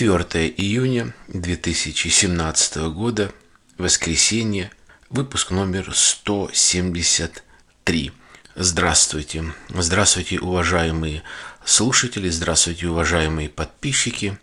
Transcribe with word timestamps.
4 0.00 0.48
июня 0.56 1.12
2017 1.28 2.88
года, 2.88 3.30
воскресенье, 3.76 4.72
выпуск 5.10 5.50
номер 5.50 5.94
173. 5.94 8.12
Здравствуйте. 8.56 9.52
Здравствуйте, 9.68 10.40
уважаемые 10.40 11.22
слушатели, 11.66 12.30
здравствуйте, 12.30 12.86
уважаемые 12.86 13.50
подписчики. 13.50 14.38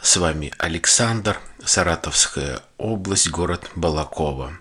С 0.00 0.18
вами 0.18 0.52
Александр, 0.58 1.40
Саратовская 1.64 2.60
область, 2.78 3.28
город 3.28 3.72
Балакова. 3.74 4.56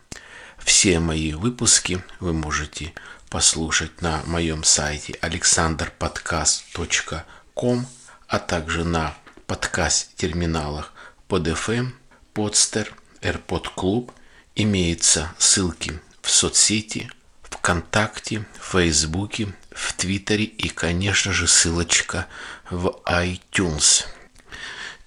Все 0.57 0.99
мои 0.99 1.33
выпуски 1.33 2.03
вы 2.19 2.33
можете 2.33 2.95
послушать 3.29 4.01
на 4.01 4.23
моем 4.25 4.63
сайте 4.63 5.13
alexanderpodcast.com, 5.21 7.85
а 8.27 8.39
также 8.39 8.83
на 8.83 9.15
подкаст-терминалах 9.51 10.93
под 11.27 11.45
FM, 11.45 11.89
Podster, 12.33 12.87
AirPod 13.21 13.65
Club. 13.75 14.11
Имеются 14.55 15.33
ссылки 15.37 15.99
в 16.21 16.31
соцсети, 16.31 17.11
ВКонтакте, 17.43 18.45
Фейсбуке, 18.61 19.53
в 19.71 19.91
Твиттере 19.91 20.45
и, 20.45 20.69
конечно 20.69 21.33
же, 21.33 21.49
ссылочка 21.49 22.27
в 22.69 22.95
iTunes. 23.05 24.05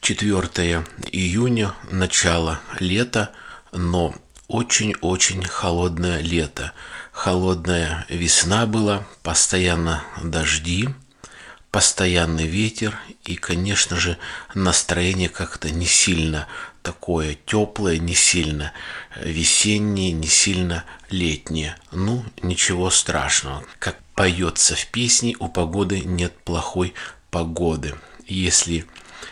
4 0.03 0.85
июня, 1.11 1.75
начало 1.91 2.61
лета, 2.81 3.33
но 3.73 4.15
очень-очень 4.47 5.43
холодное 5.45 6.21
лето. 6.21 6.75
Холодная 7.13 8.05
весна 8.11 8.67
была, 8.67 9.07
постоянно 9.23 10.05
дожди, 10.23 10.91
постоянный 11.75 12.47
ветер 12.47 12.97
и, 13.25 13.35
конечно 13.35 13.97
же, 13.97 14.17
настроение 14.55 15.29
как-то 15.29 15.71
не 15.71 15.87
сильно 15.87 16.47
такое 16.85 17.37
теплое, 17.47 17.99
не 17.99 18.15
сильно 18.15 18.73
весеннее, 19.21 20.13
не 20.13 20.29
сильно 20.29 20.85
летнее. 21.11 21.77
Ну, 21.91 22.25
ничего 22.43 22.91
страшного. 22.91 23.65
Как 23.81 23.99
поется 24.15 24.77
в 24.77 24.87
песне, 24.87 25.35
у 25.41 25.49
погоды 25.49 26.03
нет 26.03 26.39
плохой 26.45 26.95
погоды. 27.33 27.97
Если 28.29 28.87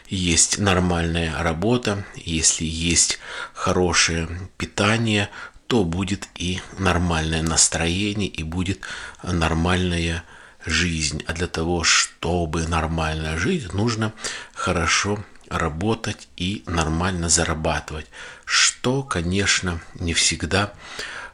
есть 0.09 0.59
нормальная 0.59 1.41
работа, 1.41 2.05
если 2.17 2.65
есть 2.65 3.21
хорошее 3.55 4.27
питание, 4.59 5.29
то 5.69 5.85
будет 5.85 6.27
и 6.35 6.61
нормальное 6.77 7.43
настроение, 7.43 8.27
и 8.27 8.43
будет 8.43 8.81
нормальная 9.23 10.25
жизнь. 10.67 11.25
А 11.27 11.33
для 11.33 11.47
того, 11.47 11.85
чтобы 11.85 12.67
нормально 12.67 13.39
жить, 13.39 13.73
нужно 13.73 14.13
хорошо 14.55 15.25
работать 15.49 16.29
и 16.37 16.63
нормально 16.67 17.29
зарабатывать, 17.29 18.07
что, 18.45 19.03
конечно, 19.03 19.81
не 19.95 20.15
всегда 20.15 20.73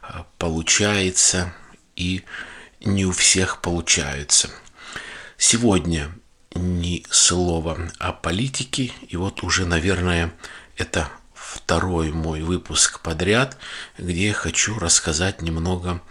э, 0.01 0.23
получается 0.37 1.53
и 1.95 2.23
не 2.81 3.05
у 3.05 3.11
всех 3.11 3.61
получается. 3.61 4.49
Сегодня 5.37 6.11
ни 6.55 7.05
слова 7.09 7.77
о 7.99 8.11
политике, 8.11 8.91
и 9.07 9.15
вот 9.15 9.43
уже, 9.43 9.65
наверное, 9.65 10.33
это 10.75 11.09
второй 11.33 12.11
мой 12.11 12.41
выпуск 12.41 12.99
подряд, 12.99 13.57
где 13.97 14.27
я 14.27 14.33
хочу 14.33 14.77
рассказать 14.77 15.41
немного 15.41 16.01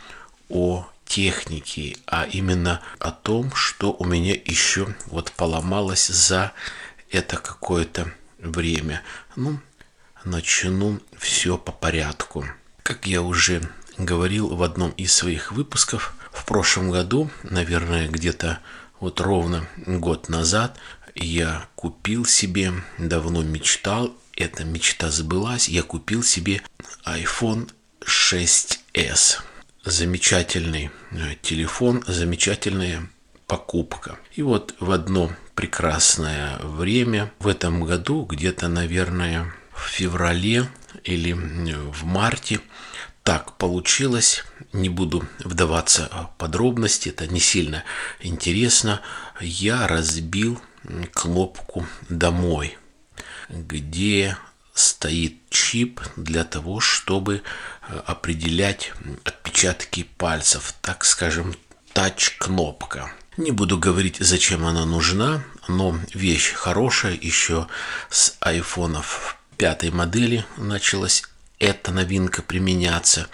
о 0.48 0.88
технике, 1.09 1.97
а 2.06 2.25
именно 2.25 2.81
о 2.99 3.10
том, 3.10 3.53
что 3.55 3.93
у 3.93 4.05
меня 4.05 4.34
еще 4.34 4.94
вот 5.06 5.32
поломалось 5.32 6.06
за 6.06 6.53
это 7.10 7.38
какое-то 7.38 8.12
время. 8.38 9.03
Ну, 9.34 9.59
начну 10.25 11.00
все 11.19 11.59
по 11.59 11.72
порядку. 11.72 12.44
Как 12.82 13.06
я 13.06 13.22
уже 13.22 13.62
говорил 13.97 14.55
в 14.55 14.62
одном 14.62 14.91
из 14.93 15.12
своих 15.12 15.50
выпусков, 15.53 16.15
в 16.32 16.44
прошлом 16.44 16.91
году, 16.91 17.31
наверное, 17.43 18.09
где-то 18.09 18.61
вот 19.00 19.21
ровно 19.21 19.66
год 19.87 20.28
назад, 20.28 20.78
я 21.15 21.66
купил 21.75 22.25
себе, 22.25 22.72
давно 22.99 23.43
мечтал, 23.43 24.15
эта 24.37 24.65
мечта 24.65 25.11
сбылась, 25.11 25.69
я 25.69 25.82
купил 25.82 26.22
себе 26.22 26.62
iPhone 27.05 27.71
6s. 28.03 29.41
Замечательный 29.84 30.91
э, 31.12 31.34
телефон, 31.41 32.03
замечательная 32.06 33.09
покупка. 33.47 34.19
И 34.34 34.43
вот 34.43 34.75
в 34.81 34.91
одно 34.91 35.31
прекрасное 35.55 36.59
время 36.59 37.33
в 37.39 37.49
этом 37.49 37.84
году, 37.84 38.25
где-то, 38.25 38.69
наверное, 38.69 39.53
в 39.72 39.88
феврале 39.88 40.69
или 41.05 41.33
в 41.33 42.05
марте, 42.05 42.61
так 43.22 43.56
получилось, 43.56 44.44
не 44.72 44.88
буду 44.88 45.27
вдаваться 45.41 46.09
в 46.12 46.38
подробности, 46.38 47.11
это 47.11 47.27
не 47.27 47.41
сильно 47.41 47.84
интересно, 48.21 49.00
я 49.41 49.87
разбил 49.87 50.61
кнопку 51.12 51.87
«Домой», 52.09 52.78
где 53.49 54.37
стоит 54.78 55.34
чип 55.50 56.00
для 56.16 56.44
того, 56.44 56.81
чтобы 56.81 57.43
определять 58.06 58.93
отпечатки 59.25 60.05
пальцев, 60.16 60.75
так 60.81 61.05
скажем, 61.05 61.55
тач-кнопка. 61.93 63.12
Не 63.37 63.50
буду 63.50 63.78
говорить, 63.78 64.17
зачем 64.21 64.67
она 64.67 64.84
нужна, 64.84 65.44
но 65.69 65.99
вещь 66.15 66.53
хорошая. 66.53 67.19
Еще 67.21 67.67
с 68.11 68.37
айфонов 68.41 69.37
пятой 69.56 69.91
модели 69.91 70.44
началась 70.56 71.25
эта 71.59 71.93
новинка 71.93 72.43
применяться. 72.43 73.28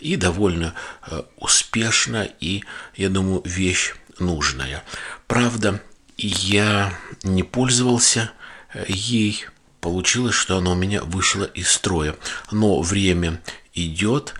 И 0.00 0.16
довольно 0.16 0.74
э, 1.06 1.22
успешно, 1.36 2.28
и, 2.40 2.64
я 2.96 3.08
думаю, 3.08 3.42
вещь 3.44 3.94
нужная. 4.18 4.84
Правда, 5.26 5.80
я 6.16 6.92
не 7.22 7.42
пользовался 7.42 8.32
э, 8.74 8.84
ей. 8.88 9.46
Получилось, 9.80 10.34
что 10.34 10.58
она 10.58 10.72
у 10.72 10.74
меня 10.74 11.02
вышла 11.02 11.44
из 11.44 11.70
строя. 11.70 12.16
Но 12.50 12.80
время 12.80 13.40
идет, 13.74 14.34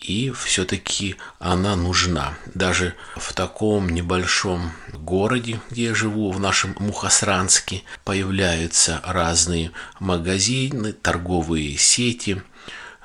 и 0.00 0.30
все-таки 0.30 1.16
она 1.38 1.76
нужна. 1.76 2.34
Даже 2.54 2.94
в 3.16 3.32
таком 3.32 3.88
небольшом 3.88 4.72
городе, 4.92 5.60
где 5.70 5.84
я 5.84 5.94
живу, 5.94 6.30
в 6.30 6.38
нашем 6.38 6.76
Мухасранске, 6.78 7.82
появляются 8.04 9.00
разные 9.04 9.72
магазины, 9.98 10.92
торговые 10.92 11.76
сети, 11.78 12.42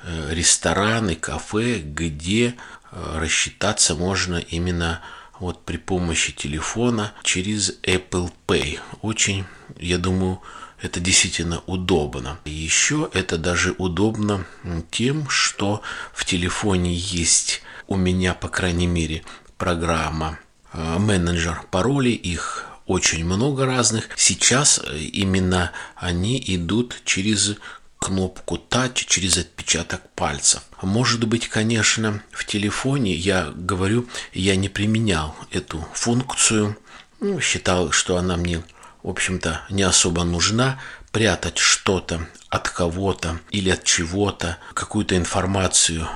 э, 0.02 0.34
рестораны, 0.34 1.16
кафе, 1.16 1.78
где 1.78 2.54
э, 2.92 3.18
рассчитаться 3.18 3.94
можно 3.94 4.36
именно 4.36 5.00
вот 5.40 5.64
при 5.64 5.78
помощи 5.78 6.32
телефона 6.32 7.12
через 7.22 7.78
Apple 7.82 8.30
Pay. 8.46 8.78
Очень, 9.00 9.46
я 9.78 9.96
думаю, 9.96 10.40
это 10.82 11.00
действительно 11.00 11.62
удобно. 11.66 12.38
Еще 12.44 13.10
это 13.12 13.38
даже 13.38 13.74
удобно 13.78 14.46
тем, 14.90 15.28
что 15.28 15.82
в 16.12 16.24
телефоне 16.24 16.94
есть 16.94 17.62
у 17.86 17.96
меня, 17.96 18.34
по 18.34 18.48
крайней 18.48 18.86
мере, 18.86 19.22
программа 19.58 20.38
э, 20.72 20.98
менеджер 20.98 21.62
паролей, 21.70 22.14
их 22.14 22.66
очень 22.86 23.24
много 23.24 23.66
разных. 23.66 24.08
Сейчас 24.16 24.80
э, 24.84 24.98
именно 24.98 25.72
они 25.96 26.42
идут 26.46 27.02
через 27.04 27.56
кнопку 27.98 28.56
Touch 28.56 29.04
через 29.06 29.36
отпечаток 29.36 30.00
пальцев. 30.14 30.62
Может 30.80 31.24
быть, 31.24 31.48
конечно, 31.48 32.22
в 32.30 32.46
телефоне 32.46 33.14
я 33.14 33.52
говорю, 33.54 34.08
я 34.32 34.56
не 34.56 34.70
применял 34.70 35.36
эту 35.50 35.86
функцию, 35.92 36.78
ну, 37.20 37.38
считал, 37.40 37.92
что 37.92 38.16
она 38.16 38.38
мне 38.38 38.62
в 39.02 39.08
общем-то, 39.08 39.62
не 39.70 39.82
особо 39.82 40.24
нужна, 40.24 40.78
прятать 41.12 41.58
что-то 41.58 42.26
от 42.48 42.68
кого-то 42.68 43.40
или 43.50 43.70
от 43.70 43.84
чего-то, 43.84 44.58
какую-то 44.74 45.16
информацию 45.16 46.08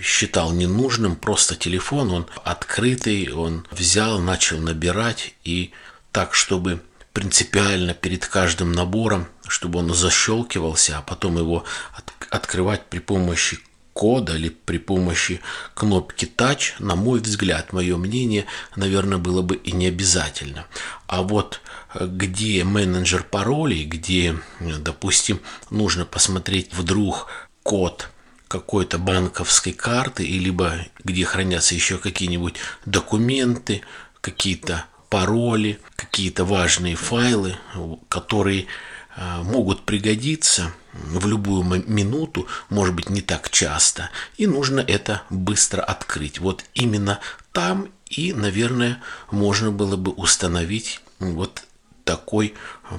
считал 0.00 0.52
ненужным, 0.52 1.16
просто 1.16 1.56
телефон, 1.56 2.10
он 2.10 2.26
открытый, 2.44 3.32
он 3.32 3.66
взял, 3.70 4.18
начал 4.20 4.58
набирать 4.58 5.34
и 5.44 5.72
так, 6.12 6.34
чтобы 6.34 6.82
принципиально 7.12 7.94
перед 7.94 8.26
каждым 8.26 8.72
набором, 8.72 9.28
чтобы 9.46 9.78
он 9.78 9.92
защелкивался, 9.94 10.98
а 10.98 11.02
потом 11.02 11.38
его 11.38 11.64
от, 11.96 12.12
открывать 12.30 12.86
при 12.86 12.98
помощи 12.98 13.58
кода 13.94 14.36
или 14.36 14.50
при 14.50 14.78
помощи 14.78 15.40
кнопки 15.74 16.26
Touch, 16.36 16.74
на 16.80 16.96
мой 16.96 17.20
взгляд, 17.20 17.72
мое 17.72 17.96
мнение, 17.96 18.44
наверное, 18.76 19.18
было 19.18 19.40
бы 19.40 19.54
и 19.56 19.72
не 19.72 19.86
обязательно. 19.86 20.66
А 21.06 21.22
вот 21.22 21.60
э, 21.94 22.06
где 22.06 22.64
менеджер 22.64 23.22
паролей, 23.22 23.84
где, 23.84 24.36
допустим, 24.60 25.40
нужно 25.70 26.04
посмотреть 26.04 26.74
вдруг 26.74 27.28
код 27.62 28.10
какой-то 28.48 28.98
банковской 28.98 29.72
карты, 29.72 30.24
либо 30.24 30.86
где 31.02 31.24
хранятся 31.24 31.74
еще 31.74 31.98
какие-нибудь 31.98 32.56
документы, 32.84 33.82
какие-то 34.20 34.84
пароли, 35.08 35.78
какие-то 35.96 36.44
важные 36.44 36.96
файлы, 36.96 37.56
которые 38.08 38.66
могут 39.16 39.84
пригодиться 39.84 40.72
в 40.92 41.26
любую 41.26 41.62
минуту, 41.86 42.46
может 42.68 42.94
быть, 42.94 43.10
не 43.10 43.20
так 43.20 43.50
часто, 43.50 44.10
и 44.36 44.46
нужно 44.46 44.80
это 44.80 45.22
быстро 45.30 45.82
открыть. 45.82 46.38
Вот 46.38 46.64
именно 46.74 47.20
там 47.52 47.88
и, 48.06 48.32
наверное, 48.32 49.02
можно 49.30 49.70
было 49.70 49.96
бы 49.96 50.12
установить 50.12 51.00
вот 51.18 51.64
такой 52.04 52.54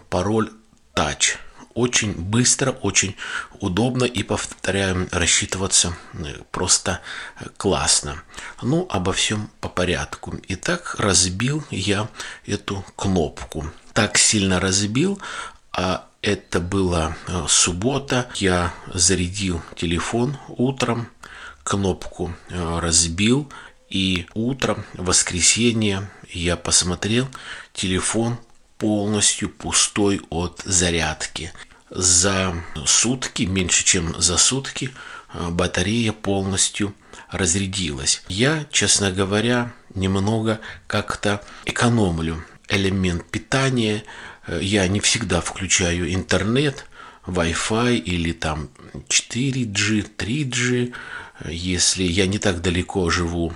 пароль 0.10 0.52
Touch. 0.96 1.38
Очень 1.74 2.14
быстро, 2.14 2.72
очень 2.72 3.18
удобно 3.60 4.06
и, 4.06 4.24
повторяем, 4.24 5.10
рассчитываться 5.12 5.94
э, 6.14 6.36
просто 6.50 7.02
классно. 7.58 8.24
Ну, 8.62 8.88
обо 8.90 9.12
всем 9.12 9.50
по 9.60 9.68
порядку. 9.68 10.36
Итак, 10.48 10.96
разбил 10.98 11.66
я 11.72 12.08
эту 12.46 12.86
кнопку. 12.96 13.70
Так 13.94 14.18
сильно 14.18 14.62
разбил, 14.62 15.22
а 15.76 16.08
это 16.22 16.60
была 16.60 17.18
э, 17.28 17.46
суббота. 17.50 18.30
Я 18.36 18.74
зарядил 18.94 19.62
телефон 19.76 20.38
утром, 20.48 21.10
кнопку 21.64 22.34
э, 22.50 22.80
разбил. 22.80 23.52
И 23.90 24.26
утром, 24.34 24.84
воскресенье, 24.94 26.10
я 26.30 26.58
посмотрел, 26.58 27.28
телефон 27.74 28.38
полностью 28.78 29.50
пустой 29.50 30.22
от 30.30 30.62
зарядки. 30.66 31.54
За 31.90 32.56
сутки, 32.86 33.44
меньше 33.44 33.84
чем 33.84 34.20
за 34.20 34.38
сутки, 34.38 34.92
э, 35.34 35.50
батарея 35.50 36.14
полностью 36.14 36.96
разрядилась. 37.30 38.24
Я, 38.30 38.66
честно 38.72 39.12
говоря, 39.12 39.74
немного 39.94 40.62
как-то 40.88 41.44
экономлю 41.66 42.44
элемент 42.68 43.26
питания 43.30 44.04
я 44.48 44.88
не 44.88 45.00
всегда 45.00 45.42
включаю 45.42 46.14
интернет, 46.14 46.86
Wi-Fi 47.28 47.98
или 47.98 48.32
там 48.32 48.70
4G, 48.94 50.08
3G. 50.18 50.94
Если 51.50 52.04
я 52.04 52.28
не 52.28 52.38
так 52.38 52.62
далеко 52.62 53.10
живу 53.10 53.54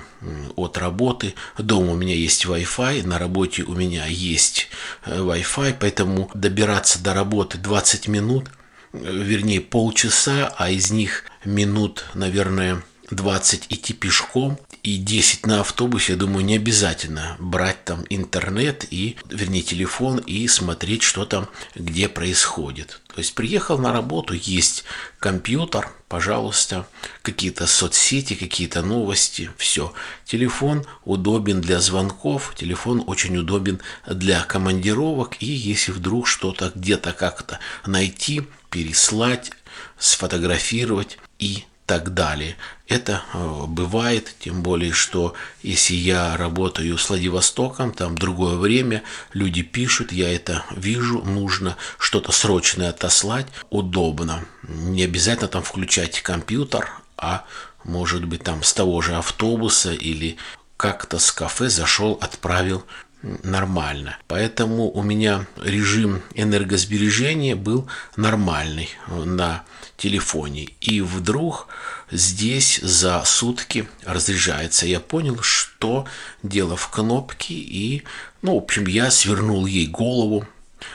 от 0.56 0.78
работы, 0.78 1.34
дома 1.58 1.94
у 1.94 1.96
меня 1.96 2.16
есть 2.16 2.46
Wi-Fi, 2.46 3.08
на 3.08 3.18
работе 3.18 3.64
у 3.64 3.74
меня 3.74 4.06
есть 4.06 4.68
э, 5.06 5.18
Wi-Fi, 5.18 5.78
поэтому 5.80 6.30
добираться 6.34 7.02
до 7.02 7.14
работы 7.14 7.58
20 7.58 8.10
минут, 8.10 8.50
э, 8.92 9.00
вернее 9.02 9.62
полчаса, 9.62 10.54
а 10.58 10.70
из 10.70 10.92
них 10.92 11.24
минут, 11.46 12.06
наверное, 12.16 12.84
20 13.12 13.68
идти 13.70 13.94
пешком, 13.94 14.60
и 14.90 14.98
10 14.98 15.46
на 15.46 15.60
автобусе, 15.60 16.14
я 16.14 16.18
думаю, 16.18 16.44
не 16.44 16.56
обязательно 16.56 17.36
брать 17.38 17.86
там 17.86 18.06
интернет 18.10 18.88
и, 18.90 19.18
вернее, 19.30 19.62
телефон 19.62 20.18
и 20.18 20.48
смотреть, 20.48 21.04
что 21.04 21.26
там, 21.26 21.48
где 21.76 22.10
происходит. 22.10 23.00
То 23.14 23.20
есть 23.20 23.36
приехал 23.36 23.78
на 23.78 23.94
работу, 23.94 24.34
есть 24.34 24.86
компьютер, 25.20 25.92
пожалуйста, 26.08 26.88
какие-то 27.22 27.68
соцсети, 27.68 28.34
какие-то 28.34 28.82
новости, 28.82 29.52
все. 29.58 29.94
Телефон 30.26 30.88
удобен 31.04 31.62
для 31.62 31.80
звонков, 31.80 32.56
телефон 32.56 33.04
очень 33.06 33.38
удобен 33.38 33.82
для 34.08 34.42
командировок, 34.42 35.38
и 35.40 35.46
если 35.46 35.92
вдруг 35.92 36.26
что-то 36.26 36.72
где-то 36.74 37.14
как-то 37.14 37.60
найти, 37.86 38.42
переслать, 38.72 39.52
сфотографировать 40.00 41.20
и 41.38 41.66
так 41.90 42.14
далее. 42.14 42.56
Это 42.88 43.24
э, 43.34 43.64
бывает, 43.68 44.36
тем 44.40 44.62
более, 44.62 44.92
что 44.92 45.34
если 45.64 45.96
я 45.96 46.38
работаю 46.38 47.00
с 47.00 47.10
Владивостоком, 47.10 47.94
там 47.94 48.16
другое 48.16 48.58
время, 48.58 49.02
люди 49.34 49.64
пишут, 49.64 50.12
я 50.12 50.32
это 50.32 50.64
вижу, 50.70 51.24
нужно 51.24 51.78
что-то 51.98 52.32
срочное 52.32 52.90
отослать, 52.90 53.48
удобно. 53.72 54.46
Не 54.68 55.04
обязательно 55.04 55.48
там 55.48 55.64
включать 55.64 56.22
компьютер, 56.22 56.92
а 57.18 57.46
может 57.84 58.26
быть 58.26 58.44
там 58.44 58.62
с 58.62 58.72
того 58.72 59.02
же 59.02 59.16
автобуса 59.16 59.92
или 59.92 60.38
как-то 60.78 61.18
с 61.18 61.32
кафе 61.32 61.70
зашел, 61.70 62.20
отправил 62.22 62.86
нормально. 63.22 64.18
Поэтому 64.28 64.90
у 64.90 65.04
меня 65.04 65.46
режим 65.58 66.22
энергосбережения 66.36 67.56
был 67.56 67.88
нормальный 68.16 68.90
на 69.08 69.64
телефоне. 69.98 70.70
И 70.82 71.02
вдруг 71.02 71.68
здесь 72.10 72.80
за 72.82 73.24
сутки 73.26 73.88
разряжается. 74.06 74.86
Я 74.86 75.00
понял, 75.00 75.42
что 75.42 76.06
дело 76.44 76.76
в 76.76 76.90
кнопке. 76.90 77.54
И, 77.54 78.04
ну, 78.42 78.56
в 78.56 78.64
общем, 78.64 78.88
я 78.88 79.12
свернул 79.12 79.66
ей 79.66 79.88
голову. 79.88 80.48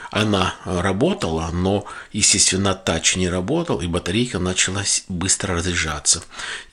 Она 0.09 0.55
работала, 0.65 1.51
но, 1.51 1.85
естественно, 2.11 2.73
тач 2.73 3.15
не 3.15 3.29
работал, 3.29 3.81
и 3.81 3.87
батарейка 3.87 4.39
начала 4.39 4.83
быстро 5.09 5.55
разряжаться. 5.55 6.23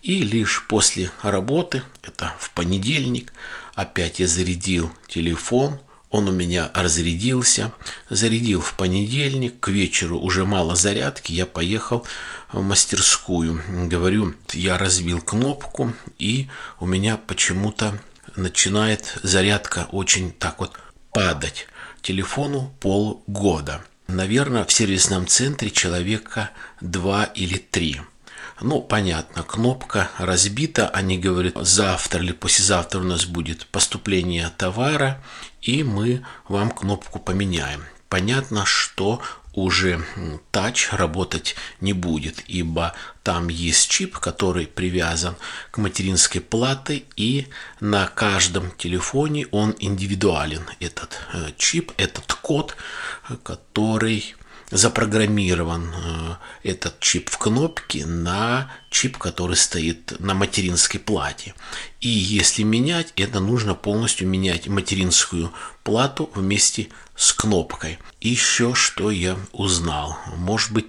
И 0.01 0.23
лишь 0.23 0.65
после 0.67 1.11
работы, 1.21 1.83
это 2.03 2.33
в 2.39 2.51
понедельник, 2.53 3.35
опять 3.75 4.21
я 4.21 4.27
зарядил 4.27 4.91
телефон– 5.09 5.79
он 6.13 6.29
у 6.29 6.33
меня 6.33 6.71
разрядился, 6.75 7.73
зарядил 8.11 8.61
в 8.61 8.75
понедельник, 8.75 9.59
к 9.61 9.69
вечеру 9.69 10.19
уже 10.19 10.45
мало 10.45 10.77
зарядки, 10.77 11.33
я 11.33 11.47
поехал 11.47 12.07
в 12.53 12.63
мастерскую. 12.63 13.63
Говорю, 13.89 14.35
я 14.53 14.77
разбил 14.77 15.23
кнопку, 15.23 15.95
и 16.19 16.49
у 16.81 16.87
меня 16.87 17.17
почему-то 17.17 17.99
начинает 18.37 19.19
зарядка 19.23 19.89
очень 19.91 20.33
так 20.33 20.61
вот 20.61 20.79
падать. 21.13 21.67
Телефону 22.03 22.75
полгода. 22.81 23.83
Наверное, 24.07 24.65
в 24.65 24.73
сервисном 24.73 25.27
центре 25.27 25.71
человека 25.71 26.51
два 26.83 27.25
или 27.25 27.57
три. 27.57 28.03
Ну, 28.63 28.81
понятно, 28.81 29.43
кнопка 29.43 30.11
разбита. 30.19 30.89
Они 30.89 31.19
говорят, 31.19 31.55
завтра 31.57 32.23
или 32.23 32.31
послезавтра 32.31 33.01
у 33.01 33.03
нас 33.03 33.25
будет 33.25 33.67
поступление 33.67 34.53
товара, 34.57 35.21
и 35.61 35.83
мы 35.83 36.25
вам 36.47 36.71
кнопку 36.71 37.19
поменяем. 37.19 37.83
Понятно, 38.09 38.65
что 38.65 39.21
уже 39.53 40.05
тач 40.53 40.91
работать 40.93 41.57
не 41.81 41.93
будет, 41.93 42.45
ибо 42.47 42.95
там 43.25 43.49
есть 43.49 43.91
чип, 43.91 44.19
который 44.19 44.69
привязан 44.69 45.35
к 45.73 45.79
материнской 45.79 46.41
плате, 46.41 47.03
и 47.17 47.49
на 47.81 48.07
каждом 48.07 48.71
телефоне 48.71 49.49
он 49.51 49.75
индивидуален. 49.81 50.63
Этот 50.79 51.19
э, 51.33 51.51
чип, 51.59 51.91
этот 51.97 52.33
код, 52.35 52.77
который 53.43 54.37
запрограммирован 54.73 55.95
э, 55.95 56.35
этот 56.63 56.99
чип 56.99 57.29
в 57.29 57.37
кнопке 57.37 58.07
на 58.07 58.73
чип, 58.91 59.19
который 59.19 59.57
стоит 59.57 60.19
на 60.19 60.33
материнской 60.35 60.99
плате. 60.99 61.55
И 62.01 62.09
если 62.09 62.63
менять, 62.63 63.13
это 63.17 63.41
нужно 63.41 63.75
полностью 63.75 64.27
менять 64.27 64.69
материнскую 64.69 65.53
плату 65.85 66.31
вместе 66.35 66.89
с 67.15 67.35
кнопкой. 67.35 67.99
Еще 68.23 68.75
что 68.75 69.11
я 69.11 69.37
узнал. 69.53 70.17
Может 70.37 70.73
быть, 70.73 70.87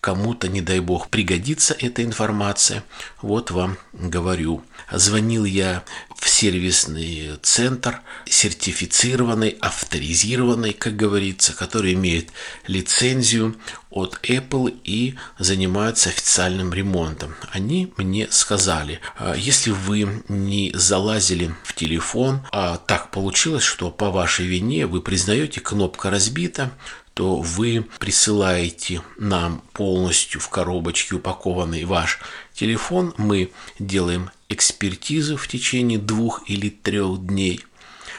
кому-то, 0.00 0.48
не 0.48 0.60
дай 0.60 0.80
бог, 0.80 1.08
пригодится 1.08 1.76
эта 1.78 2.04
информация. 2.04 2.84
Вот 3.22 3.50
вам 3.50 3.76
говорю. 3.92 4.62
Звонил 4.92 5.44
я 5.44 5.82
в 6.16 6.28
сервисный 6.28 7.38
центр, 7.42 8.00
сертифицированный, 8.24 9.56
авторизированный, 9.60 10.72
как 10.72 10.96
говорится, 10.96 11.54
который 11.54 11.94
имеет 11.94 12.30
лицензию 12.66 13.56
от 13.90 14.20
Apple 14.22 14.78
и 14.84 15.16
занимаются 15.38 16.10
официальным 16.10 16.72
ремонтом. 16.72 17.34
Они 17.50 17.92
мне 17.96 18.28
сказали, 18.30 19.00
«А 19.16 19.34
если 19.34 19.70
вы 19.70 20.22
не 20.28 20.70
залазили 20.74 21.54
в 21.64 21.74
телефон, 21.74 22.46
а 22.52 22.76
так 22.76 23.10
получилось, 23.10 23.64
что 23.64 23.90
по 23.90 24.10
вашей 24.10 24.46
вине 24.46 24.86
вы 24.86 25.00
признаете, 25.00 25.60
кнопка 25.60 26.10
разбита, 26.10 26.70
то 27.16 27.36
вы 27.36 27.86
присылаете 27.98 29.00
нам 29.16 29.62
полностью 29.72 30.38
в 30.38 30.50
коробочке 30.50 31.14
упакованный 31.14 31.86
ваш 31.86 32.18
телефон. 32.52 33.14
Мы 33.16 33.52
делаем 33.78 34.30
экспертизу 34.50 35.38
в 35.38 35.48
течение 35.48 35.98
двух 35.98 36.42
или 36.46 36.68
трех 36.68 37.26
дней. 37.26 37.62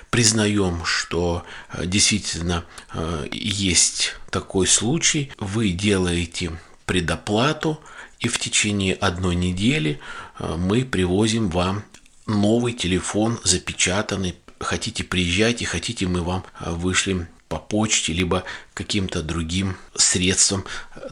Признаем, 0.09 0.83
что 0.83 1.43
э, 1.71 1.85
действительно 1.85 2.65
э, 2.91 3.27
есть 3.31 4.15
такой 4.31 4.65
случай. 4.65 5.31
Вы 5.37 5.69
делаете 5.69 6.59
предоплату, 6.87 7.79
и 8.19 8.27
в 8.27 8.39
течение 8.39 8.95
одной 8.95 9.35
недели 9.35 9.99
э, 10.39 10.55
мы 10.57 10.83
привозим 10.83 11.49
вам 11.49 11.83
новый 12.25 12.73
телефон 12.73 13.39
запечатанный. 13.43 14.33
Хотите 14.59 15.03
приезжайте, 15.03 15.67
хотите 15.67 16.07
мы 16.07 16.23
вам 16.23 16.43
вышлем 16.59 17.27
по 17.47 17.57
почте, 17.57 18.13
либо 18.13 18.43
каким-то 18.73 19.21
другим 19.23 19.77
средством 19.95 20.65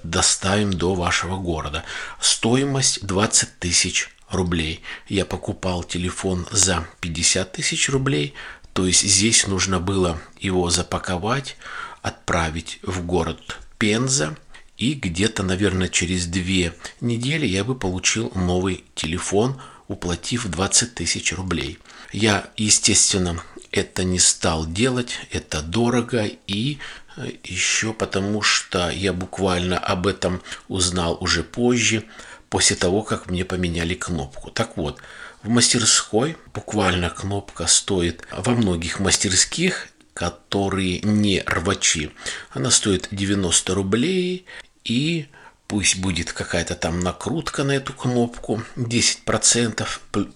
доставим 0.04 0.72
до 0.72 0.94
вашего 0.96 1.38
города. 1.38 1.84
Стоимость 2.20 3.06
20 3.06 3.60
тысяч 3.60 4.10
рублей. 4.30 4.82
Я 5.08 5.26
покупал 5.26 5.84
телефон 5.84 6.48
за 6.52 6.88
50 7.02 7.52
тысяч 7.52 7.90
рублей, 7.90 8.34
то 8.74 8.86
есть 8.86 9.04
здесь 9.04 9.48
нужно 9.48 9.80
было 9.80 10.20
его 10.40 10.70
запаковать, 10.70 11.56
отправить 12.02 12.80
в 12.84 13.06
город 13.06 13.58
Пенза. 13.78 14.38
И 14.78 14.94
где-то, 14.94 15.42
наверное, 15.42 15.88
через 15.88 16.26
две 16.26 16.74
недели 17.00 17.46
я 17.46 17.64
бы 17.64 17.76
получил 17.76 18.32
новый 18.36 18.84
телефон, 18.94 19.62
уплатив 19.88 20.48
20 20.48 20.96
тысяч 20.96 21.32
рублей. 21.32 21.80
Я, 22.12 22.50
естественно, 22.58 23.42
это 23.76 24.06
не 24.06 24.20
стал 24.20 24.66
делать, 24.66 25.20
это 25.32 25.62
дорого 25.62 26.26
и 26.48 26.80
э, 27.18 27.32
еще 27.44 27.94
потому, 27.94 28.42
что 28.42 28.90
я 28.90 29.12
буквально 29.12 29.78
об 29.78 30.08
этом 30.08 30.42
узнал 30.70 31.18
уже 31.20 31.44
позже, 31.44 32.06
после 32.50 32.78
того, 32.78 33.04
как 33.04 33.30
мне 33.30 33.44
поменяли 33.44 33.94
кнопку. 33.94 34.50
Так 34.50 34.78
вот, 34.78 35.02
в 35.44 35.50
мастерской 35.50 36.38
буквально 36.54 37.10
кнопка 37.10 37.68
стоит 37.68 38.26
во 38.32 38.54
многих 38.54 39.02
мастерских, 39.02 39.90
которые 40.14 41.02
не 41.02 41.44
рвачи. 41.46 42.12
Она 42.52 42.72
стоит 42.72 43.10
90 43.12 43.74
рублей 43.74 44.46
и 44.86 45.28
пусть 45.68 45.98
будет 45.98 46.32
какая-то 46.32 46.76
там 46.76 47.00
накрутка 47.00 47.64
на 47.64 47.72
эту 47.72 47.94
кнопку, 47.94 48.64
10% 48.76 49.88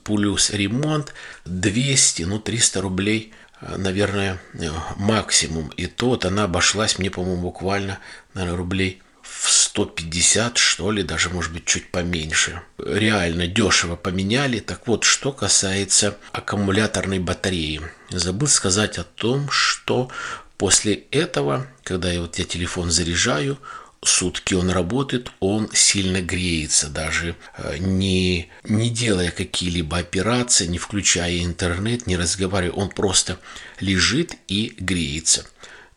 плюс 0.03 0.49
ремонт, 0.49 1.13
200, 1.45 2.23
ну 2.23 2.39
300 2.39 2.81
рублей, 2.81 3.33
э, 3.61 3.75
наверное, 3.77 4.41
э, 4.53 4.69
максимум. 4.95 5.69
И 5.77 5.87
то 5.87 6.09
вот 6.09 6.25
она 6.25 6.45
обошлась 6.45 6.97
мне, 6.97 7.11
по-моему, 7.11 7.41
буквально, 7.41 7.99
наверное, 8.33 8.57
рублей 8.57 9.01
в 9.21 9.49
150, 9.49 10.57
что 10.57 10.91
ли, 10.91 11.03
даже, 11.03 11.29
может 11.29 11.53
быть, 11.53 11.65
чуть 11.65 11.91
поменьше. 11.91 12.61
Реально 12.77 13.47
дешево 13.47 13.95
поменяли. 13.95 14.59
Так 14.59 14.87
вот, 14.87 15.03
что 15.03 15.31
касается 15.31 16.17
аккумуляторной 16.31 17.19
батареи. 17.19 17.81
Забыл 18.09 18.47
сказать 18.47 18.97
о 18.97 19.03
том, 19.03 19.49
что 19.51 20.09
после 20.57 20.95
этого, 21.11 21.67
когда 21.83 22.11
я 22.11 22.21
вот 22.21 22.37
я 22.39 22.45
телефон 22.45 22.89
заряжаю, 22.89 23.59
сутки 24.01 24.53
он 24.53 24.69
работает, 24.69 25.31
он 25.39 25.69
сильно 25.73 26.21
греется, 26.21 26.87
даже 26.89 27.35
э, 27.57 27.77
не, 27.79 28.49
не 28.63 28.89
делая 28.89 29.31
какие-либо 29.31 29.97
операции, 29.97 30.67
не 30.67 30.77
включая 30.77 31.43
интернет, 31.43 32.07
не 32.07 32.15
разговаривая, 32.17 32.73
он 32.73 32.89
просто 32.89 33.39
лежит 33.79 34.35
и 34.47 34.73
греется. 34.77 35.45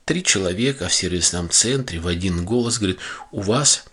Три 0.05 0.25
человека 0.25 0.89
в 0.89 0.95
сервисном 0.95 1.49
центре 1.51 2.01
в 2.01 2.09
один 2.09 2.45
голос 2.45 2.79
говорят, 2.79 2.99
у 3.31 3.41
вас 3.41 3.85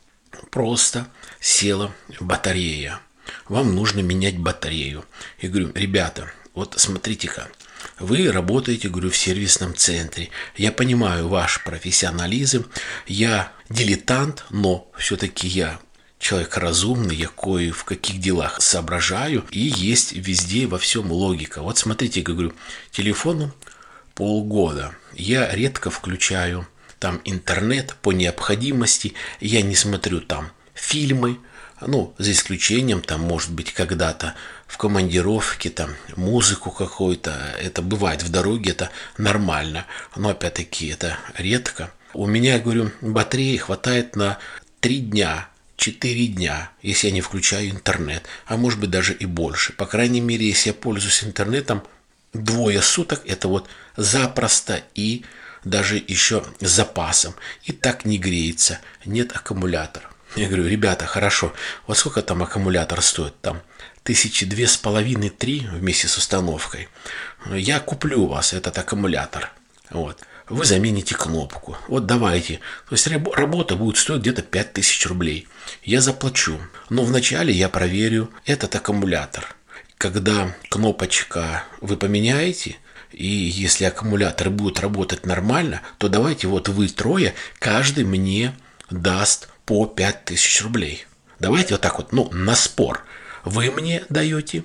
просто 0.50 1.08
села 1.40 1.94
батарея, 2.20 3.00
вам 3.48 3.76
нужно 3.76 4.00
менять 4.00 4.38
батарею. 4.38 5.06
Я 5.40 5.50
говорю, 5.50 5.72
ребята, 5.76 6.32
вот 6.56 6.74
смотрите-ка, 6.78 7.48
вы 8.00 8.32
работаете, 8.32 8.90
говорю, 8.90 9.10
в 9.10 9.18
сервисном 9.18 9.76
центре. 9.76 10.30
Я 10.56 10.72
понимаю 10.72 11.28
ваш 11.28 11.64
профессионализм. 11.64 12.66
Я 13.08 13.52
дилетант, 13.70 14.46
но 14.50 14.90
все-таки 14.98 15.48
я 15.48 15.80
человек 16.20 16.58
разумный, 16.58 17.16
я 17.16 17.28
кое 17.28 17.72
в 17.72 17.84
каких 17.86 18.20
делах 18.20 18.62
соображаю, 18.62 19.46
и 19.52 19.60
есть 19.60 20.14
везде 20.14 20.68
во 20.68 20.78
всем 20.78 21.12
логика. 21.12 21.62
Вот 21.62 21.78
смотрите, 21.78 22.22
говорю, 22.22 22.54
телефону 22.92 23.54
полгода. 24.16 24.96
Я 25.14 25.50
редко 25.54 25.90
включаю 25.90 26.68
там 27.00 27.22
интернет 27.24 27.96
по 28.02 28.12
необходимости. 28.12 29.14
Я 29.40 29.62
не 29.62 29.76
смотрю 29.76 30.20
там 30.20 30.52
фильмы, 30.74 31.40
ну, 31.82 32.14
за 32.18 32.32
исключением, 32.34 33.02
там, 33.02 33.22
может 33.22 33.52
быть, 33.52 33.72
когда-то 33.74 34.36
в 34.70 34.78
командировке, 34.78 35.72
там, 35.72 35.96
музыку 36.16 36.70
какую-то, 36.70 37.32
это 37.60 37.82
бывает 37.82 38.22
в 38.22 38.30
дороге, 38.30 38.72
это 38.72 38.92
нормально, 39.18 39.86
но, 40.16 40.30
опять-таки, 40.30 40.88
это 40.90 41.18
редко. 41.36 41.92
У 42.14 42.28
меня, 42.28 42.60
говорю, 42.60 42.92
батареи 43.02 43.58
хватает 43.58 44.16
на 44.16 44.38
три 44.80 45.00
дня, 45.00 45.50
четыре 45.76 46.28
дня, 46.28 46.70
если 46.84 47.08
я 47.08 47.14
не 47.14 47.22
включаю 47.22 47.72
интернет, 47.72 48.24
а 48.46 48.58
может 48.58 48.80
быть 48.80 48.92
даже 48.92 49.14
и 49.14 49.26
больше. 49.26 49.74
По 49.74 49.88
крайней 49.88 50.22
мере, 50.22 50.48
если 50.48 50.70
я 50.70 50.74
пользуюсь 50.76 51.24
интернетом 51.24 51.84
двое 52.34 52.84
суток, 52.84 53.24
это 53.26 53.48
вот 53.48 53.68
запросто 53.98 54.84
и 54.94 55.26
даже 55.64 56.02
еще 56.08 56.46
с 56.62 56.70
запасом. 56.70 57.34
И 57.64 57.72
так 57.72 58.06
не 58.06 58.20
греется, 58.20 58.80
нет 59.04 59.36
аккумулятора. 59.36 60.10
Я 60.36 60.46
говорю, 60.46 60.68
ребята, 60.68 61.08
хорошо, 61.08 61.54
вот 61.88 61.98
сколько 61.98 62.22
там 62.22 62.44
аккумулятор 62.44 63.02
стоит? 63.02 63.40
Там 63.42 63.64
тысячи 64.04 64.46
две 64.46 64.68
с 64.68 64.78
половиной, 64.78 65.30
три 65.30 65.68
вместе 65.72 66.08
с 66.08 66.18
установкой. 66.18 66.90
Я 67.52 67.80
куплю 67.80 68.24
у 68.24 68.28
вас 68.28 68.54
этот 68.54 68.78
аккумулятор. 68.78 69.52
Вот. 69.90 70.22
Вы 70.50 70.66
замените 70.66 71.14
кнопку. 71.16 71.78
Вот 71.88 72.08
давайте. 72.08 72.60
То 72.90 72.96
есть 72.96 73.08
работа 73.08 73.76
будет 73.76 73.98
стоить 73.98 74.22
где-то 74.22 74.42
5000 74.42 75.06
рублей. 75.06 75.48
Я 75.84 76.02
заплачу. 76.02 76.60
Но 76.90 77.04
вначале 77.04 77.54
я 77.54 77.70
проверю 77.70 78.32
этот 78.46 78.76
аккумулятор. 78.76 79.56
Когда 80.00 80.56
кнопочка 80.70 81.66
вы 81.82 81.98
поменяете, 81.98 82.78
и 83.12 83.28
если 83.28 83.86
аккумулятор 83.86 84.50
будет 84.50 84.80
работать 84.80 85.26
нормально, 85.26 85.82
то 85.98 86.10
давайте 86.10 86.48
вот 86.48 86.68
вы 86.68 86.88
трое, 86.88 87.36
каждый 87.60 88.06
мне 88.06 88.56
даст 88.90 89.50
по 89.66 89.86
5000 89.86 90.62
рублей. 90.62 91.06
Давайте 91.40 91.76
вот 91.76 91.82
так 91.82 91.98
вот, 91.98 92.12
ну, 92.12 92.30
на 92.32 92.56
спор. 92.56 93.06
Вы 93.50 93.72
мне 93.72 94.04
даете 94.10 94.64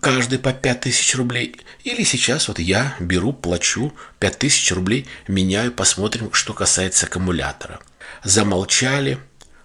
каждый 0.00 0.38
по 0.38 0.52
5000 0.52 1.14
рублей. 1.14 1.56
Или 1.84 2.04
сейчас 2.04 2.48
вот 2.48 2.58
я 2.58 2.94
беру, 3.00 3.32
плачу 3.32 3.94
5000 4.18 4.72
рублей, 4.72 5.06
меняю, 5.26 5.72
посмотрим, 5.72 6.30
что 6.34 6.52
касается 6.52 7.06
аккумулятора. 7.06 7.80
Замолчали, 8.22 9.18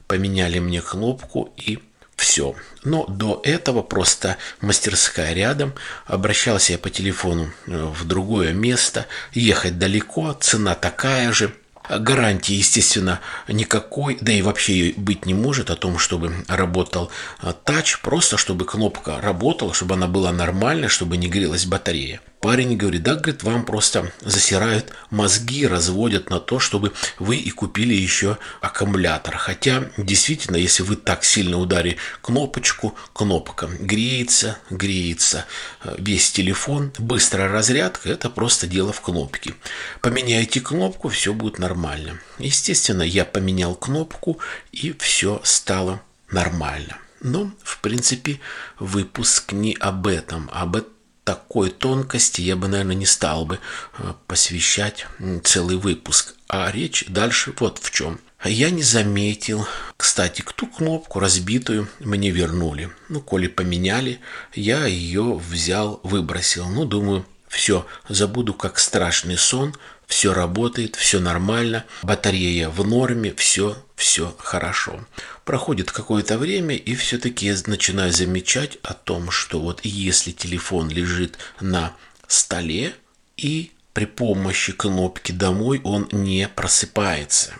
поменяли 0.07 0.59
мне 0.59 0.81
кнопку 0.81 1.53
и 1.57 1.79
все. 2.15 2.55
Но 2.85 3.05
до 3.07 3.41
этого 3.43 3.81
просто 3.81 4.37
мастерская 4.61 5.33
рядом. 5.33 5.73
Обращался 6.05 6.71
я 6.71 6.77
по 6.77 6.89
телефону 6.89 7.51
э, 7.67 7.83
в 7.93 8.05
другое 8.05 8.53
место. 8.53 9.05
Ехать 9.33 9.77
далеко, 9.77 10.31
цена 10.39 10.75
такая 10.75 11.33
же. 11.33 11.53
Гарантии, 11.89 12.53
естественно, 12.53 13.19
никакой, 13.47 14.17
да 14.21 14.31
и 14.31 14.41
вообще 14.41 14.93
быть 14.95 15.25
не 15.25 15.33
может 15.33 15.69
о 15.71 15.75
том, 15.75 15.97
чтобы 15.97 16.33
работал 16.47 17.09
а, 17.39 17.53
тач, 17.53 17.99
просто 18.01 18.37
чтобы 18.37 18.65
кнопка 18.65 19.19
работала, 19.21 19.73
чтобы 19.73 19.95
она 19.95 20.07
была 20.07 20.31
нормальная, 20.31 20.89
чтобы 20.89 21.17
не 21.17 21.27
грелась 21.27 21.65
батарея. 21.65 22.21
Парень 22.41 22.77
говорит, 22.77 23.03
да, 23.03 23.15
говорит, 23.15 23.43
вам 23.43 23.65
просто 23.65 24.13
засирают 24.21 24.93
мозги, 25.09 25.67
разводят 25.67 26.29
на 26.29 26.39
то, 26.39 26.57
чтобы 26.59 26.93
вы 27.17 27.35
и 27.35 27.49
купили 27.49 27.93
еще 27.93 28.37
аккумулятор. 28.61 29.35
Хотя, 29.35 29.89
действительно, 29.97 30.55
если 30.55 30.83
вы 30.83 30.95
так 30.95 31.25
сильно 31.25 31.57
ударите 31.57 31.97
кнопочку, 32.21 32.95
кнопка 33.11 33.67
греется, 33.67 34.57
греется 34.69 35.45
э, 35.83 35.95
весь 35.97 36.31
телефон, 36.31 36.93
быстрая 36.97 37.49
разрядка, 37.49 38.07
это 38.07 38.29
просто 38.29 38.67
дело 38.67 38.93
в 38.93 39.01
кнопке. 39.01 39.53
Поменяйте 39.99 40.61
кнопку, 40.61 41.09
все 41.09 41.33
будет 41.33 41.59
нормально. 41.59 42.21
Естественно, 42.37 43.03
я 43.03 43.25
поменял 43.25 43.75
кнопку, 43.75 44.39
и 44.71 44.95
все 44.97 45.41
стало 45.43 46.01
нормально. 46.31 46.99
Но, 47.19 47.51
в 47.63 47.79
принципе, 47.81 48.39
выпуск 48.79 49.51
не 49.51 49.75
об 49.77 50.07
этом, 50.07 50.49
об 50.53 50.77
этом 50.77 50.93
такой 51.29 51.69
тонкости 51.69 52.41
я 52.41 52.55
бы, 52.55 52.67
наверное, 52.67 52.95
не 52.95 53.05
стал 53.05 53.45
бы 53.45 53.59
э, 53.99 54.13
посвящать 54.25 55.05
целый 55.43 55.77
выпуск. 55.77 56.33
А 56.47 56.71
речь 56.71 57.05
дальше 57.07 57.53
вот 57.59 57.77
в 57.77 57.91
чем. 57.91 58.19
Я 58.43 58.71
не 58.71 58.81
заметил, 58.81 59.67
кстати, 59.95 60.43
ту 60.55 60.65
кнопку 60.65 61.19
разбитую 61.19 61.87
мне 61.99 62.31
вернули. 62.31 62.89
Ну, 63.09 63.21
коли 63.21 63.45
поменяли, 63.45 64.19
я 64.55 64.87
ее 64.87 65.35
взял, 65.35 65.99
выбросил. 66.01 66.67
Ну, 66.67 66.85
думаю, 66.85 67.27
все, 67.47 67.85
забуду 68.07 68.55
как 68.55 68.79
страшный 68.79 69.37
сон, 69.37 69.75
все 70.09 70.33
работает, 70.33 70.95
все 70.95 71.19
нормально, 71.19 71.85
батарея 72.01 72.67
в 72.69 72.85
норме, 72.85 73.33
все, 73.35 73.77
все 73.95 74.35
хорошо. 74.39 75.05
Проходит 75.45 75.91
какое-то 75.91 76.39
время, 76.39 76.75
и 76.75 76.95
все-таки 76.95 77.45
я 77.45 77.55
начинаю 77.67 78.11
замечать 78.11 78.79
о 78.81 78.95
том, 78.95 79.29
что 79.29 79.59
вот 79.61 79.81
если 79.83 80.31
телефон 80.31 80.89
лежит 80.89 81.37
на 81.61 81.95
столе, 82.27 82.95
и 83.37 83.71
при 83.93 84.05
помощи 84.05 84.73
кнопки 84.73 85.31
«Домой» 85.31 85.79
он 85.83 86.09
не 86.11 86.47
просыпается, 86.47 87.53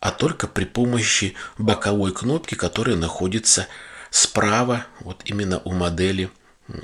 а 0.00 0.10
только 0.10 0.48
при 0.48 0.64
помощи 0.64 1.34
боковой 1.56 2.12
кнопки, 2.12 2.56
которая 2.56 2.96
находится 2.96 3.68
справа, 4.10 4.86
вот 5.00 5.22
именно 5.24 5.60
у 5.60 5.72
модели 5.72 6.30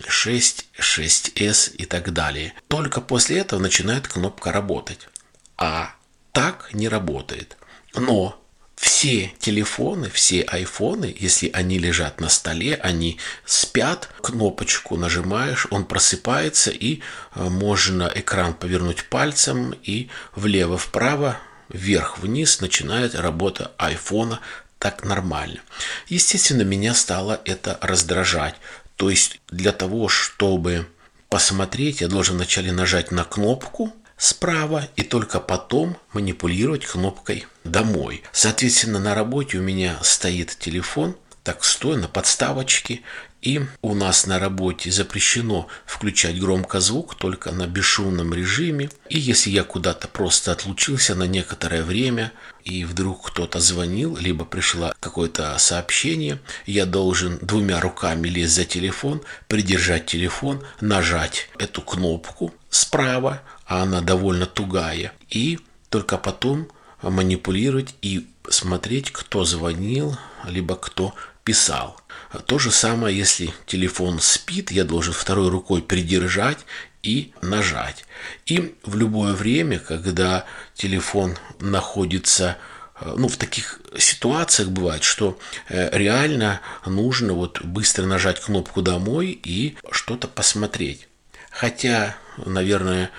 6, 0.07 0.67
6S 0.79 1.77
и 1.77 1.85
так 1.85 2.13
далее. 2.13 2.55
Только 2.69 3.01
после 3.01 3.39
этого 3.39 3.61
начинает 3.61 4.09
кнопка 4.09 4.53
работать. 4.53 5.09
А 5.57 5.95
так 6.33 6.71
не 6.73 6.89
работает. 6.89 7.57
Но 7.95 8.43
все 8.77 9.33
телефоны, 9.39 10.11
все 10.11 10.43
айфоны, 10.43 11.15
если 11.17 11.51
они 11.53 11.79
лежат 11.79 12.21
на 12.21 12.29
столе, 12.29 12.75
они 12.75 13.19
спят, 13.45 14.09
кнопочку 14.21 14.97
нажимаешь, 14.97 15.69
он 15.71 15.85
просыпается 15.85 16.71
и 16.71 17.01
э, 17.35 17.49
можно 17.49 18.11
экран 18.13 18.55
повернуть 18.55 19.05
пальцем 19.05 19.73
и 19.85 20.09
влево-вправо 20.35 21.39
вверх-вниз 21.69 22.61
начинает 22.61 23.15
работа 23.15 23.71
айфона 23.79 24.41
так 24.83 25.05
нормально. 25.05 25.61
Естественно, 26.09 26.63
меня 26.63 26.93
стало 26.93 27.41
это 27.45 27.79
раздражать. 27.83 28.57
То 29.03 29.11
есть 29.11 29.41
для 29.51 29.73
того, 29.73 30.07
чтобы 30.07 30.87
посмотреть, 31.29 32.03
я 32.03 32.07
должен 32.07 32.37
вначале 32.37 32.71
нажать 32.71 33.11
на 33.11 33.25
кнопку 33.25 33.93
справа 34.17 34.87
и 34.95 35.03
только 35.03 35.41
потом 35.41 35.97
манипулировать 36.13 36.87
кнопкой 36.87 37.49
«Домой». 37.65 38.23
Соответственно, 38.31 39.01
на 39.01 39.17
работе 39.17 39.59
у 39.59 39.61
меня 39.61 39.99
стоит 40.05 40.57
телефон, 40.57 41.17
так 41.43 41.65
стоя 41.65 41.97
на 41.97 42.07
подставочке, 42.07 43.01
и 43.43 43.61
у 43.83 43.95
нас 43.95 44.27
на 44.27 44.39
работе 44.39 44.91
запрещено 44.93 45.67
включать 45.85 46.41
громкозвук 46.41 47.17
только 47.17 47.51
на 47.51 47.67
бесшумном 47.67 48.33
режиме. 48.33 48.89
И 49.09 49.19
если 49.19 49.51
я 49.51 49.65
куда-то 49.65 50.07
просто 50.07 50.53
отлучился 50.53 51.17
на 51.17 51.25
некоторое 51.25 51.83
время, 51.83 52.33
и 52.65 52.85
вдруг 52.85 53.27
кто-то 53.27 53.59
звонил, 53.59 54.17
либо 54.17 54.45
пришло 54.45 54.95
какое-то 55.01 55.59
сообщение, 55.59 56.39
я 56.67 56.87
должен 56.87 57.39
двумя 57.43 57.81
руками 57.81 58.29
лезть 58.29 58.55
за 58.55 58.65
телефон, 58.65 59.23
придержать 59.49 60.07
телефон, 60.07 60.63
нажать 60.81 61.49
эту 61.59 61.83
кнопку 61.83 62.55
справа, 62.71 63.43
а 63.67 63.83
она 63.83 64.01
довольно 64.01 64.47
тугая, 64.47 65.13
и 65.29 65.59
только 65.91 66.17
потом 66.17 66.69
манипулировать 67.03 67.97
и 68.01 68.29
смотреть, 68.49 69.11
кто 69.11 69.45
звонил, 69.45 70.17
либо 70.47 70.77
кто 70.77 71.15
писал. 71.45 72.01
То 72.47 72.59
же 72.59 72.71
самое, 72.71 73.17
если 73.17 73.53
телефон 73.67 74.21
спит, 74.21 74.71
я 74.71 74.85
должен 74.85 75.13
второй 75.13 75.51
рукой 75.51 75.83
придержать 75.83 76.59
и 77.03 77.33
нажать. 77.43 78.05
И 78.47 78.75
в 78.85 78.97
любое 78.97 79.35
время, 79.35 79.79
когда 79.79 80.47
телефон 80.75 81.37
находится 81.61 82.57
э, 83.01 83.13
ну, 83.17 83.29
в 83.29 83.37
таких 83.37 83.81
ситуациях 83.99 84.69
бывает, 84.71 85.03
что 85.03 85.39
э, 85.69 85.97
реально 85.97 86.61
нужно 86.87 87.35
вот 87.35 87.63
быстро 87.63 88.07
нажать 88.07 88.41
кнопку 88.41 88.83
«Домой» 88.83 89.39
и 89.43 89.77
что-то 89.91 90.29
посмотреть. 90.29 91.09
Хотя, 91.51 92.17
наверное, 92.39 93.11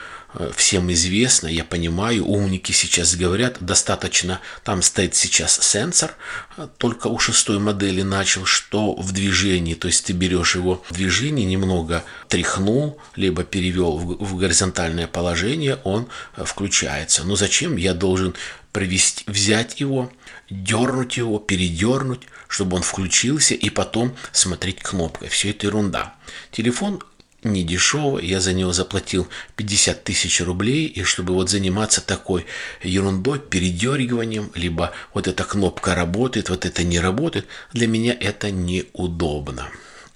всем 0.56 0.92
известно, 0.92 1.48
я 1.48 1.64
понимаю, 1.64 2.26
умники 2.26 2.72
сейчас 2.72 3.16
говорят, 3.16 3.58
достаточно, 3.60 4.40
там 4.64 4.82
стоит 4.82 5.16
сейчас 5.16 5.60
сенсор, 5.62 6.16
э, 6.58 6.68
только 6.78 7.08
у 7.08 7.20
шестой 7.20 7.60
модели 7.60 8.02
начал, 8.02 8.46
что 8.46 8.96
в 8.96 9.12
движении, 9.12 9.76
то 9.76 9.88
есть 9.88 10.06
ты 10.06 10.14
берешь 10.14 10.56
его 10.56 10.84
в 10.90 10.94
движении, 10.94 11.46
немного 11.46 12.04
тряхнул, 12.28 13.00
либо 13.16 13.44
перевел 13.44 13.98
в 13.98 14.38
горизонтальное 14.38 15.08
положение, 15.08 15.80
он 15.84 16.08
э, 16.36 16.44
включается. 16.46 17.24
Но 17.24 17.36
зачем 17.36 17.78
я 17.78 17.94
должен 17.94 18.34
провести, 18.72 19.24
взять 19.28 19.80
его, 19.80 20.12
дернуть 20.50 21.18
его, 21.18 21.40
передернуть, 21.40 22.22
чтобы 22.48 22.76
он 22.76 22.84
включился 22.84 23.54
и 23.54 23.70
потом 23.70 24.16
смотреть 24.32 24.82
кнопкой. 24.82 25.30
Все 25.30 25.52
это 25.52 25.68
ерунда. 25.68 26.16
Телефон 26.52 27.02
не 27.46 27.64
дешево, 27.64 28.20
я 28.20 28.40
за 28.40 28.54
него 28.54 28.74
заплатил 28.74 29.28
50 29.56 30.04
тысяч 30.04 30.42
рублей, 30.42 30.88
и 30.88 31.04
чтобы 31.04 31.34
вот 31.34 31.50
заниматься 31.50 32.02
такой 32.02 32.46
ерундой, 32.82 33.40
передергиванием, 33.40 34.52
либо 34.56 34.92
вот 35.14 35.28
эта 35.28 35.44
кнопка 35.44 35.96
работает, 35.96 36.50
вот 36.50 36.66
это 36.66 36.84
не 36.84 37.00
работает, 37.00 37.48
для 37.74 37.88
меня 37.88 38.16
это 38.20 38.52
неудобно. 38.52 39.70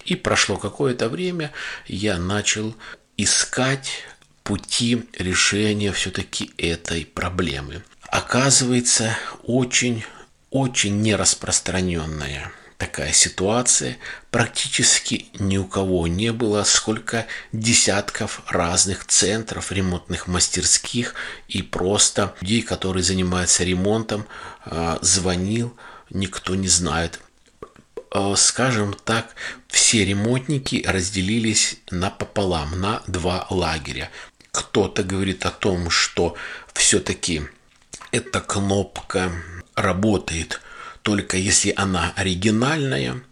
И 0.04 0.14
прошло 0.14 0.56
какое-то 0.56 1.08
время, 1.08 1.52
я 1.86 2.18
начал 2.18 2.74
искать 3.16 4.04
пути 4.42 5.04
решения 5.18 5.92
все-таки 5.92 6.50
этой 6.56 7.04
проблемы. 7.04 7.82
Оказывается, 8.06 9.16
очень, 9.42 10.04
очень 10.50 11.02
нераспространенная 11.02 12.50
такая 12.78 13.12
ситуация. 13.12 13.98
Практически 14.30 15.26
ни 15.38 15.58
у 15.58 15.66
кого 15.66 16.06
не 16.06 16.32
было 16.32 16.62
сколько 16.62 17.26
десятков 17.52 18.40
разных 18.46 19.04
центров, 19.04 19.72
ремонтных 19.72 20.28
мастерских 20.28 21.14
и 21.48 21.60
просто 21.60 22.34
людей, 22.40 22.62
которые 22.62 23.02
занимаются 23.02 23.64
ремонтом, 23.64 24.26
а, 24.64 24.98
звонил, 25.02 25.76
никто 26.10 26.54
не 26.54 26.68
знает. 26.68 27.20
А, 28.10 28.36
скажем 28.36 28.94
так, 28.94 29.34
все 29.66 30.04
ремонтники 30.04 30.84
разделились 30.86 31.78
на 31.90 32.10
пополам, 32.10 32.80
на 32.80 33.02
два 33.06 33.46
лагеря. 33.50 34.10
Кто-то 34.52 35.02
говорит 35.02 35.44
о 35.44 35.50
том, 35.50 35.90
что 35.90 36.36
все-таки 36.72 37.42
эта 38.12 38.40
кнопка 38.40 39.32
работает 39.74 40.60
только 41.08 41.38
если 41.38 41.72
она 41.74 42.12
оригинальная 42.16 43.22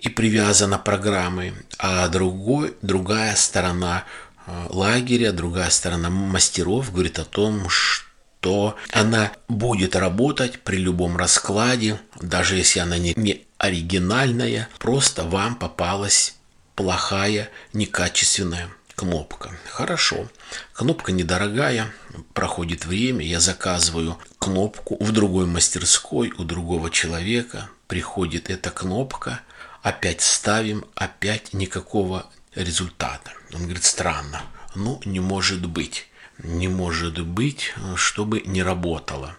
и 0.00 0.08
привязана 0.08 0.78
программой, 0.78 1.54
а 1.78 2.08
другой, 2.08 2.74
другая 2.82 3.36
сторона 3.36 4.02
э, 4.48 4.66
лагеря, 4.70 5.30
другая 5.30 5.70
сторона 5.70 6.10
мастеров 6.10 6.90
говорит 6.90 7.20
о 7.20 7.24
том, 7.24 7.68
что 7.68 8.74
она 8.90 9.30
будет 9.46 9.94
работать 9.94 10.58
при 10.64 10.78
любом 10.78 11.16
раскладе, 11.16 12.00
даже 12.20 12.56
если 12.56 12.80
она 12.80 12.98
не, 12.98 13.12
не 13.14 13.46
оригинальная, 13.58 14.68
просто 14.80 15.22
вам 15.22 15.54
попалась 15.54 16.34
плохая, 16.74 17.48
некачественная 17.74 18.70
кнопка. 18.98 19.52
Хорошо. 19.70 20.28
Кнопка 20.72 21.12
недорогая, 21.12 21.92
проходит 22.34 22.84
время, 22.84 23.24
я 23.24 23.38
заказываю 23.38 24.18
кнопку 24.40 24.96
в 24.98 25.12
другой 25.12 25.46
мастерской 25.46 26.32
у 26.36 26.42
другого 26.42 26.90
человека, 26.90 27.70
приходит 27.86 28.50
эта 28.50 28.70
кнопка, 28.70 29.40
опять 29.82 30.20
ставим, 30.20 30.84
опять 30.96 31.52
никакого 31.52 32.26
результата. 32.56 33.30
Он 33.54 33.62
говорит, 33.62 33.84
странно, 33.84 34.42
ну 34.74 35.00
не 35.04 35.20
может 35.20 35.64
быть 35.64 36.08
не 36.42 36.68
может 36.68 37.20
быть, 37.26 37.74
чтобы 37.96 38.40
не 38.42 38.62
работало. 38.62 39.36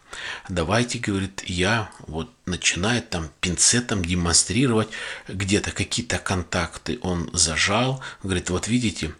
Давайте, 0.49 0.99
говорит, 0.99 1.43
я 1.45 1.89
вот 2.07 2.29
начинает 2.45 3.09
там 3.09 3.29
пинцетом 3.39 4.03
демонстрировать 4.03 4.89
где-то 5.27 5.71
какие-то 5.71 6.17
контакты 6.17 6.99
он 7.01 7.29
зажал. 7.33 8.03
Говорит, 8.21 8.49
вот 8.49 8.67
видите, 8.67 9.13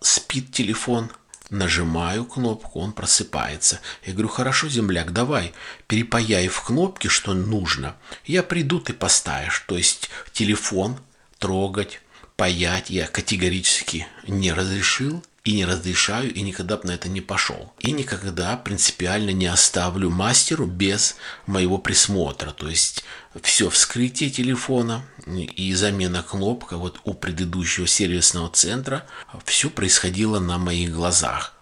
спит 0.00 0.52
телефон, 0.52 1.10
нажимаю 1.50 2.24
кнопку, 2.24 2.80
он 2.80 2.92
просыпается. 2.92 3.80
Я 4.04 4.12
говорю, 4.12 4.28
хорошо, 4.28 4.68
земляк, 4.68 5.12
давай, 5.12 5.52
перепаяй 5.86 6.48
в 6.48 6.62
кнопки, 6.62 7.08
что 7.08 7.34
нужно. 7.34 7.96
Я 8.24 8.42
приду, 8.42 8.80
ты 8.80 8.92
поставишь. 8.92 9.64
То 9.66 9.76
есть 9.76 10.10
телефон 10.32 10.98
трогать, 11.38 12.00
паять 12.36 12.90
я 12.90 13.06
категорически 13.06 14.06
не 14.26 14.52
разрешил 14.52 15.24
и 15.48 15.52
не 15.52 15.64
разрешаю, 15.64 16.30
и 16.30 16.42
никогда 16.42 16.76
бы 16.76 16.88
на 16.88 16.90
это 16.90 17.08
не 17.08 17.22
пошел. 17.22 17.72
И 17.78 17.92
никогда 17.92 18.54
принципиально 18.58 19.30
не 19.30 19.46
оставлю 19.46 20.10
мастеру 20.10 20.66
без 20.66 21.16
моего 21.46 21.78
присмотра. 21.78 22.50
То 22.50 22.68
есть 22.68 23.02
все 23.42 23.70
вскрытие 23.70 24.28
телефона 24.28 25.06
и 25.26 25.72
замена 25.72 26.22
кнопка 26.22 26.76
вот 26.76 27.00
у 27.04 27.14
предыдущего 27.14 27.86
сервисного 27.86 28.50
центра, 28.50 29.06
все 29.46 29.70
происходило 29.70 30.38
на 30.38 30.58
моих 30.58 30.92
глазах. 30.92 31.54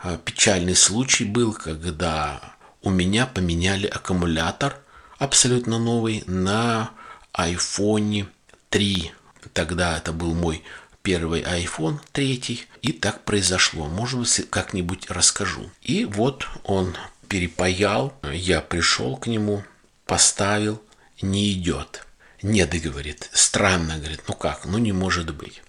А, 0.00 0.16
печальный 0.16 0.74
случай 0.74 1.26
был, 1.26 1.52
когда 1.52 2.40
у 2.80 2.88
меня 2.88 3.26
поменяли 3.26 3.86
аккумулятор 3.86 4.78
абсолютно 5.18 5.78
новый 5.78 6.24
на 6.26 6.92
iPhone 7.36 8.26
3. 8.70 9.12
Тогда 9.52 9.98
это 9.98 10.12
был 10.12 10.32
мой 10.32 10.64
первый 11.04 11.42
iPhone, 11.42 12.00
третий. 12.10 12.66
И 12.82 12.90
так 12.92 13.24
произошло. 13.24 13.86
Может 13.86 14.20
быть, 14.20 14.50
как-нибудь 14.50 15.08
расскажу. 15.10 15.70
И 15.82 16.04
вот 16.06 16.48
он 16.64 16.96
перепаял. 17.28 18.12
Я 18.32 18.60
пришел 18.60 19.16
к 19.16 19.28
нему, 19.28 19.62
поставил. 20.06 20.82
Не 21.22 21.52
идет. 21.52 22.06
Нет, 22.42 22.70
говорит. 22.82 23.30
Странно, 23.32 23.98
говорит. 23.98 24.22
Ну 24.26 24.34
как? 24.34 24.64
Ну 24.64 24.78
не 24.78 24.92
может 24.92 25.32
быть. 25.34 25.62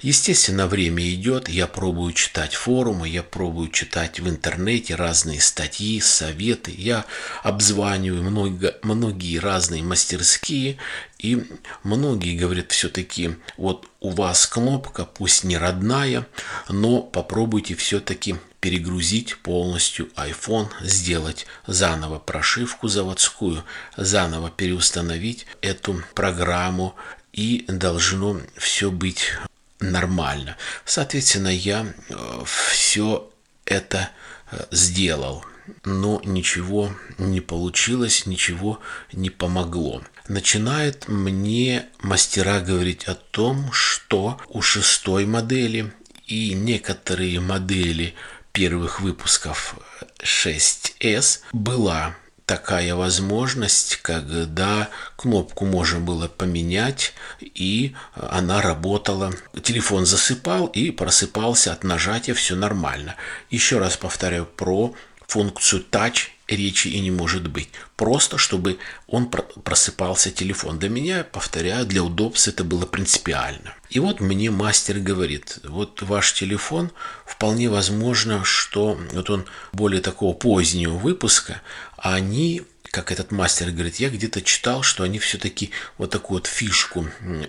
Естественно, 0.00 0.66
время 0.66 1.08
идет, 1.12 1.48
я 1.48 1.66
пробую 1.66 2.12
читать 2.12 2.54
форумы, 2.54 3.08
я 3.08 3.22
пробую 3.22 3.70
читать 3.70 4.20
в 4.20 4.28
интернете 4.28 4.94
разные 4.94 5.40
статьи, 5.40 6.00
советы, 6.00 6.72
я 6.76 7.04
обзваниваю 7.42 8.22
много, 8.22 8.76
многие 8.82 9.38
разные 9.38 9.82
мастерские, 9.82 10.76
и 11.18 11.44
многие 11.82 12.36
говорят 12.36 12.72
все-таки, 12.72 13.36
вот 13.56 13.88
у 14.00 14.10
вас 14.10 14.46
кнопка, 14.46 15.04
пусть 15.04 15.44
не 15.44 15.56
родная, 15.56 16.26
но 16.68 17.00
попробуйте 17.00 17.74
все-таки 17.74 18.36
перегрузить 18.60 19.36
полностью 19.38 20.08
iPhone, 20.16 20.68
сделать 20.80 21.46
заново 21.66 22.18
прошивку 22.18 22.88
заводскую, 22.88 23.64
заново 23.96 24.50
переустановить 24.50 25.46
эту 25.60 26.02
программу, 26.14 26.94
и 27.32 27.64
должно 27.68 28.40
все 28.56 28.90
быть 28.90 29.32
нормально. 29.80 30.56
Соответственно, 30.84 31.48
я 31.48 31.86
э, 32.08 32.42
все 32.44 33.30
это 33.64 34.10
э, 34.50 34.64
сделал. 34.70 35.44
но 35.84 36.20
ничего 36.24 36.92
не 37.18 37.40
получилось, 37.40 38.26
ничего 38.26 38.78
не 39.12 39.30
помогло. 39.30 40.02
Начинает 40.28 41.08
мне 41.08 41.86
мастера 42.00 42.60
говорить 42.60 43.04
о 43.04 43.14
том, 43.16 43.72
что 43.72 44.40
у 44.48 44.62
шестой 44.62 45.26
модели 45.26 45.92
и 46.26 46.54
некоторые 46.54 47.40
модели 47.40 48.14
первых 48.52 49.00
выпусков 49.00 49.76
6S 50.22 51.40
была 51.52 52.14
такая 52.46 52.94
возможность, 52.94 53.96
когда 53.96 54.88
кнопку 55.16 55.66
можно 55.66 56.00
было 56.00 56.28
поменять, 56.28 57.12
и 57.40 57.94
она 58.14 58.62
работала. 58.62 59.32
Телефон 59.62 60.06
засыпал 60.06 60.66
и 60.66 60.90
просыпался 60.90 61.72
от 61.72 61.84
нажатия, 61.84 62.34
все 62.34 62.54
нормально. 62.54 63.16
Еще 63.50 63.78
раз 63.78 63.96
повторяю 63.96 64.46
про 64.46 64.94
функцию 65.26 65.84
Touch 65.90 66.28
речи 66.48 66.88
и 66.88 67.00
не 67.00 67.10
может 67.10 67.48
быть. 67.48 67.68
Просто, 67.96 68.38
чтобы 68.38 68.78
он 69.06 69.28
просыпался 69.28 70.30
телефон. 70.30 70.78
Для 70.78 70.88
меня, 70.88 71.24
повторяю, 71.24 71.86
для 71.86 72.02
удобства 72.02 72.50
это 72.50 72.64
было 72.64 72.86
принципиально. 72.86 73.74
И 73.90 73.98
вот 73.98 74.20
мне 74.20 74.50
мастер 74.50 74.98
говорит, 74.98 75.58
вот 75.64 76.02
ваш 76.02 76.32
телефон, 76.34 76.90
вполне 77.24 77.68
возможно, 77.68 78.44
что 78.44 78.98
вот 79.12 79.30
он 79.30 79.44
более 79.72 80.00
такого 80.00 80.34
позднего 80.34 80.96
выпуска, 80.96 81.62
а 81.96 82.14
они 82.14 82.62
как 82.90 83.12
этот 83.12 83.30
мастер 83.30 83.70
говорит, 83.70 83.96
я 83.96 84.10
где-то 84.10 84.42
читал, 84.42 84.82
что 84.82 85.02
они 85.02 85.18
все-таки 85.18 85.70
вот 85.98 86.10
такую 86.10 86.38
вот 86.38 86.46
фишку 86.46 87.06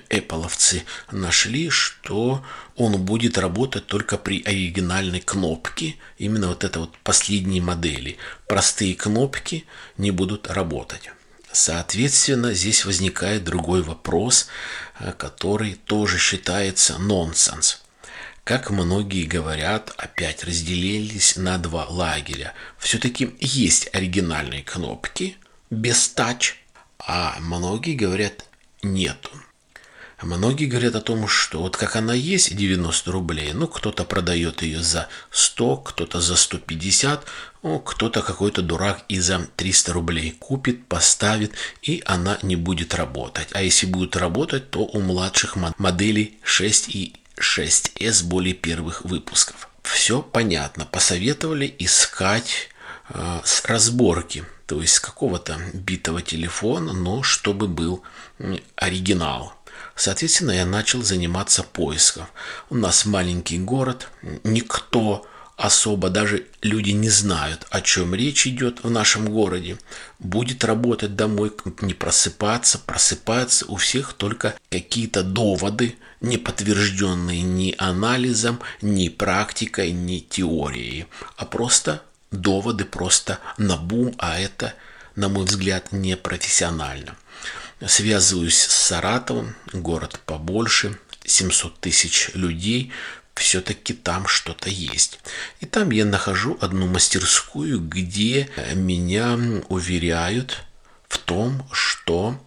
Appleовцы 0.09 0.83
нашли, 1.11 1.69
что 1.69 2.43
он 2.75 3.01
будет 3.01 3.37
работать 3.37 3.87
только 3.87 4.17
при 4.17 4.43
оригинальной 4.43 5.21
кнопке, 5.21 5.95
именно 6.17 6.49
вот 6.49 6.63
это 6.63 6.79
вот 6.81 6.97
последней 6.99 7.61
модели. 7.61 8.17
Простые 8.47 8.95
кнопки 8.95 9.65
не 9.97 10.11
будут 10.11 10.47
работать. 10.47 11.09
Соответственно, 11.51 12.53
здесь 12.53 12.85
возникает 12.85 13.43
другой 13.43 13.81
вопрос, 13.81 14.47
э, 14.99 15.13
который 15.17 15.75
тоже 15.85 16.19
считается 16.19 16.97
нонсенс 16.99 17.81
как 18.47 18.69
многие 18.69 19.25
говорят, 19.25 19.93
опять 19.97 20.45
разделились 20.45 21.35
на 21.35 21.57
два 21.57 21.85
лагеря. 21.85 22.53
Все-таки 22.77 23.35
есть 23.41 23.89
оригинальные 23.91 24.63
кнопки 24.63 25.35
без 25.69 26.07
тач, 26.07 26.55
а 26.97 27.35
многие 27.41 27.93
говорят 27.93 28.45
нету. 28.81 29.31
Многие 30.21 30.67
говорят 30.67 30.95
о 30.95 31.01
том, 31.01 31.27
что 31.27 31.59
вот 31.59 31.75
как 31.75 31.97
она 31.97 32.13
есть, 32.13 32.55
90 32.55 33.11
рублей, 33.11 33.51
ну, 33.51 33.67
кто-то 33.67 34.05
продает 34.05 34.61
ее 34.61 34.81
за 34.81 35.09
100, 35.29 35.77
кто-то 35.77 36.21
за 36.21 36.37
150, 36.37 37.25
ну, 37.63 37.79
кто-то 37.79 38.21
какой-то 38.21 38.61
дурак 38.61 39.03
и 39.09 39.19
за 39.19 39.45
300 39.57 39.91
рублей 39.91 40.31
купит, 40.31 40.87
поставит, 40.87 41.51
и 41.81 42.01
она 42.05 42.39
не 42.43 42.55
будет 42.55 42.95
работать. 42.95 43.49
А 43.51 43.61
если 43.61 43.87
будет 43.87 44.15
работать, 44.15 44.71
то 44.71 44.85
у 44.85 45.01
младших 45.01 45.57
моделей 45.77 46.39
6 46.43 46.95
и 46.95 47.13
6S 47.39 48.23
более 48.23 48.53
первых 48.53 49.03
выпусков. 49.05 49.69
Все 49.83 50.21
понятно. 50.21 50.85
Посоветовали 50.85 51.73
искать 51.79 52.69
э, 53.09 53.39
с 53.43 53.65
разборки, 53.65 54.45
то 54.65 54.81
есть 54.81 54.95
с 54.95 54.99
какого-то 54.99 55.57
битого 55.73 56.21
телефона, 56.21 56.93
но 56.93 57.23
чтобы 57.23 57.67
был 57.67 58.03
оригинал. 58.75 59.53
Соответственно, 59.95 60.51
я 60.51 60.65
начал 60.65 61.01
заниматься 61.01 61.63
поиском. 61.63 62.27
У 62.69 62.75
нас 62.75 63.05
маленький 63.05 63.57
город, 63.57 64.09
никто 64.43 65.25
особо 65.57 66.09
даже 66.09 66.45
люди 66.61 66.91
не 66.91 67.09
знают, 67.09 67.65
о 67.71 67.81
чем 67.81 68.13
речь 68.13 68.45
идет 68.45 68.83
в 68.83 68.91
нашем 68.91 69.27
городе. 69.27 69.77
Будет 70.19 70.63
работать 70.63 71.15
домой, 71.15 71.51
не 71.81 71.95
просыпаться, 71.95 72.77
просыпаться. 72.77 73.65
У 73.65 73.75
всех 73.75 74.13
только 74.13 74.53
какие-то 74.69 75.23
доводы, 75.23 75.97
не 76.21 76.37
подтвержденные 76.37 77.41
ни 77.41 77.73
анализом, 77.77 78.59
ни 78.81 79.09
практикой, 79.09 79.91
ни 79.91 80.19
теорией, 80.19 81.07
а 81.37 81.45
просто 81.45 82.03
доводы 82.31 82.85
просто 82.85 83.39
на 83.57 83.77
бум, 83.77 84.13
а 84.19 84.39
это, 84.39 84.75
на 85.15 85.27
мой 85.27 85.45
взгляд, 85.45 85.91
непрофессионально. 85.91 87.15
Связываюсь 87.85 88.59
с 88.59 88.75
Саратовом, 88.75 89.55
город 89.73 90.19
побольше, 90.25 90.99
700 91.25 91.79
тысяч 91.79 92.31
людей, 92.33 92.91
все-таки 93.37 93.93
там 93.93 94.27
что-то 94.27 94.69
есть. 94.69 95.19
И 95.59 95.65
там 95.65 95.91
я 95.91 96.05
нахожу 96.05 96.57
одну 96.61 96.87
мастерскую, 96.87 97.79
где 97.79 98.49
меня 98.73 99.37
уверяют 99.69 100.63
в 101.07 101.17
том, 101.17 101.67
что 101.71 102.39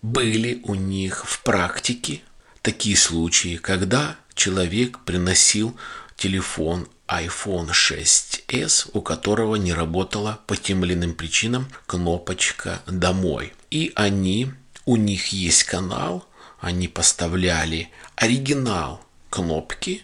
были 0.00 0.60
у 0.64 0.74
них 0.74 1.24
в 1.24 1.42
практике 1.42 2.20
такие 2.62 2.96
случаи, 2.96 3.56
когда 3.56 4.16
человек 4.34 5.00
приносил 5.04 5.76
телефон 6.16 6.88
iPhone 7.08 7.70
6s, 7.70 8.90
у 8.94 9.02
которого 9.02 9.56
не 9.56 9.72
работала 9.72 10.40
по 10.46 10.56
тем 10.56 10.84
или 10.84 10.94
иным 10.94 11.14
причинам 11.14 11.68
кнопочка 11.86 12.80
«Домой». 12.86 13.52
И 13.70 13.92
они, 13.94 14.52
у 14.86 14.96
них 14.96 15.28
есть 15.28 15.64
канал, 15.64 16.26
они 16.60 16.88
поставляли 16.88 17.90
оригинал 18.16 19.04
кнопки 19.30 20.02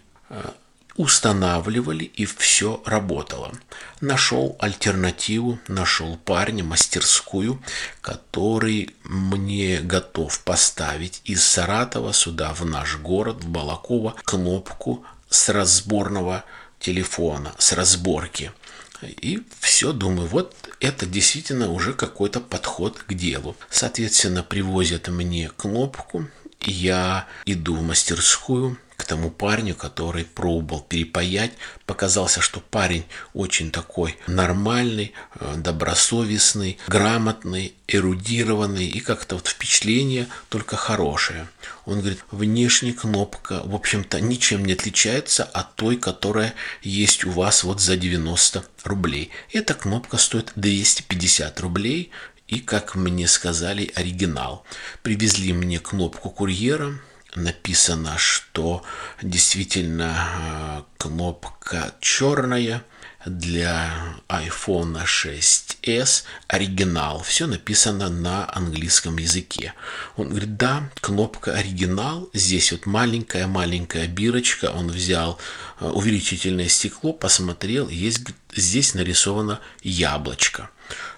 устанавливали 0.99 2.05
и 2.05 2.27
все 2.27 2.83
работало. 2.85 3.53
Нашел 4.01 4.57
альтернативу, 4.59 5.59
нашел 5.69 6.17
парня, 6.17 6.64
мастерскую, 6.64 7.62
который 8.01 8.95
мне 9.05 9.81
готов 9.81 10.38
поставить 10.41 11.23
из 11.25 11.45
Саратова 11.45 12.12
сюда, 12.12 12.53
в 12.53 12.67
наш 12.67 12.99
город, 12.99 13.45
в 13.45 13.49
Балаково, 13.49 14.17
кнопку 14.25 15.05
с 15.31 15.49
разборного 15.49 16.45
телефона, 16.81 17.55
с 17.59 17.73
разборки. 17.73 18.53
И 19.03 19.45
все, 19.61 19.93
думаю, 19.93 20.29
вот 20.29 20.57
это 20.81 21.07
действительно 21.07 21.71
уже 21.71 21.93
какой-то 21.93 22.41
подход 22.41 22.99
к 22.99 23.14
делу. 23.14 23.57
Соответственно, 23.71 24.43
привозят 24.43 25.07
мне 25.07 25.49
кнопку, 25.57 26.27
я 26.69 27.27
иду 27.45 27.77
в 27.77 27.83
мастерскую, 27.83 28.79
к 28.99 29.05
тому 29.05 29.31
парню, 29.31 29.77
который 29.77 30.25
пробовал 30.25 30.81
перепаять. 30.81 31.53
Показался, 31.87 32.41
что 32.41 32.59
парень 32.59 33.05
очень 33.33 33.71
такой 33.71 34.19
нормальный, 34.27 35.15
э, 35.39 35.55
добросовестный, 35.57 36.79
грамотный, 36.89 37.75
эрудированный 37.87 38.89
и 38.89 38.99
как-то 38.99 39.37
вот 39.37 39.47
впечатление 39.47 40.27
только 40.49 40.77
хорошее. 40.77 41.47
Он 41.87 42.01
говорит, 42.01 42.25
внешняя 42.33 42.93
кнопка, 42.93 43.63
в 43.65 43.75
общем-то, 43.75 44.21
ничем 44.21 44.65
не 44.65 44.73
отличается 44.73 45.45
от 45.45 45.77
той, 45.77 45.97
которая 45.97 46.55
есть 46.83 47.25
у 47.25 47.31
вас 47.31 47.63
вот 47.63 47.81
за 47.81 47.97
90 47.97 48.65
рублей. 48.83 49.31
Эта 49.53 49.75
кнопка 49.75 50.17
стоит 50.17 50.53
250 50.57 51.61
рублей, 51.61 52.11
и, 52.49 52.61
как 52.61 52.95
мне 52.95 53.29
сказали, 53.29 53.93
оригинал. 53.95 54.65
Привезли 55.03 55.53
мне 55.53 55.79
кнопку 55.79 56.31
курьера, 56.31 56.99
написано, 57.35 58.17
что 58.17 58.83
действительно 59.23 60.17
э, 60.17 60.83
кнопка 60.97 61.95
черная 62.01 62.83
для 63.27 63.93
iPhone 64.29 65.05
6s 65.05 66.25
оригинал. 66.47 67.23
Все 67.23 67.47
написано 67.47 68.09
на 68.09 68.51
английском 68.55 69.19
языке. 69.19 69.75
Он 70.17 70.31
говорит, 70.31 70.57
да, 70.57 70.91
кнопка 71.01 71.55
оригинал. 71.55 72.31
Здесь 72.33 72.73
вот 72.73 72.87
маленькая-маленькая 72.87 74.07
бирочка. 74.07 74.71
Он 74.75 74.89
взял 74.89 75.39
э, 75.81 75.87
увеличительное 75.87 76.69
стекло, 76.69 77.13
посмотрел, 77.13 77.89
есть 77.89 78.23
здесь 78.55 78.95
нарисовано 78.95 79.61
яблочко. 79.83 80.71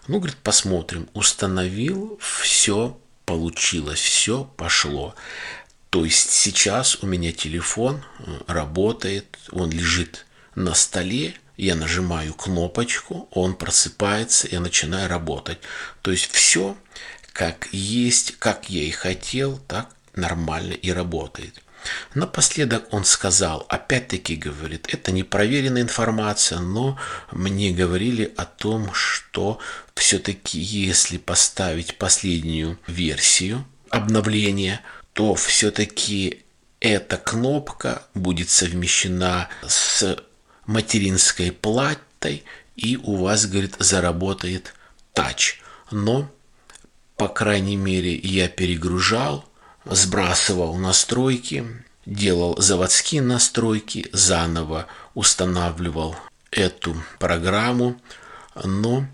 Ну, 0.09 0.19
говорит, 0.19 0.37
посмотрим. 0.39 1.09
Установил, 1.15 2.19
все 2.21 2.99
получилось, 3.25 4.01
все 4.01 4.45
пошло. 4.57 5.15
То 5.91 6.05
есть 6.05 6.31
сейчас 6.31 7.03
у 7.03 7.07
меня 7.07 7.33
телефон 7.33 8.03
э, 8.19 8.41
работает, 8.47 9.39
он 9.51 9.71
лежит 9.71 10.27
на 10.55 10.75
столе, 10.75 11.35
я 11.57 11.75
нажимаю 11.75 12.35
кнопочку, 12.35 13.29
он 13.33 13.55
просыпается, 13.55 14.49
я 14.51 14.61
начинаю 14.61 15.09
работать. 15.09 15.59
То 16.03 16.11
есть 16.11 16.31
все 16.31 16.77
как 17.33 17.69
есть, 17.73 18.37
как 18.39 18.69
я 18.71 18.83
и 18.83 18.91
хотел, 18.91 19.59
так 19.59 19.89
нормально 20.15 20.73
и 20.73 20.91
работает. 20.91 21.63
Напоследок 22.15 22.93
он 22.93 23.05
сказал, 23.05 23.67
опять-таки 23.69 24.37
говорит, 24.37 24.87
это 24.93 25.13
не 25.13 25.23
проверенная 25.23 25.83
информация, 25.83 26.59
но 26.59 26.99
мне 27.31 27.73
говорили 27.73 28.33
о 28.37 28.45
том, 28.45 28.93
что 28.93 29.59
все-таки 29.95 30.59
если 30.59 31.19
поставить 31.19 31.99
последнюю 31.99 32.79
версию 32.87 33.65
обновления, 33.91 34.83
то 35.13 35.35
все-таки 35.35 36.45
эта 36.81 37.17
кнопка 37.17 38.03
будет 38.15 38.51
совмещена 38.51 39.49
с 39.67 40.17
материнской 40.67 41.53
платой 41.53 42.45
и 42.77 42.97
у 42.97 43.17
вас, 43.17 43.47
говорит, 43.47 43.77
заработает 43.79 44.75
тач. 45.13 45.61
Но, 45.91 46.31
по 47.17 47.29
крайней 47.29 47.77
мере, 47.77 48.15
я 48.17 48.49
перегружал, 48.49 49.45
сбрасывал 49.85 50.77
настройки, 50.77 51.67
делал 52.07 52.57
заводские 52.61 53.23
настройки, 53.23 54.09
заново 54.13 54.87
устанавливал 55.15 56.17
эту 56.51 56.97
программу, 57.19 58.01
но 58.65 59.07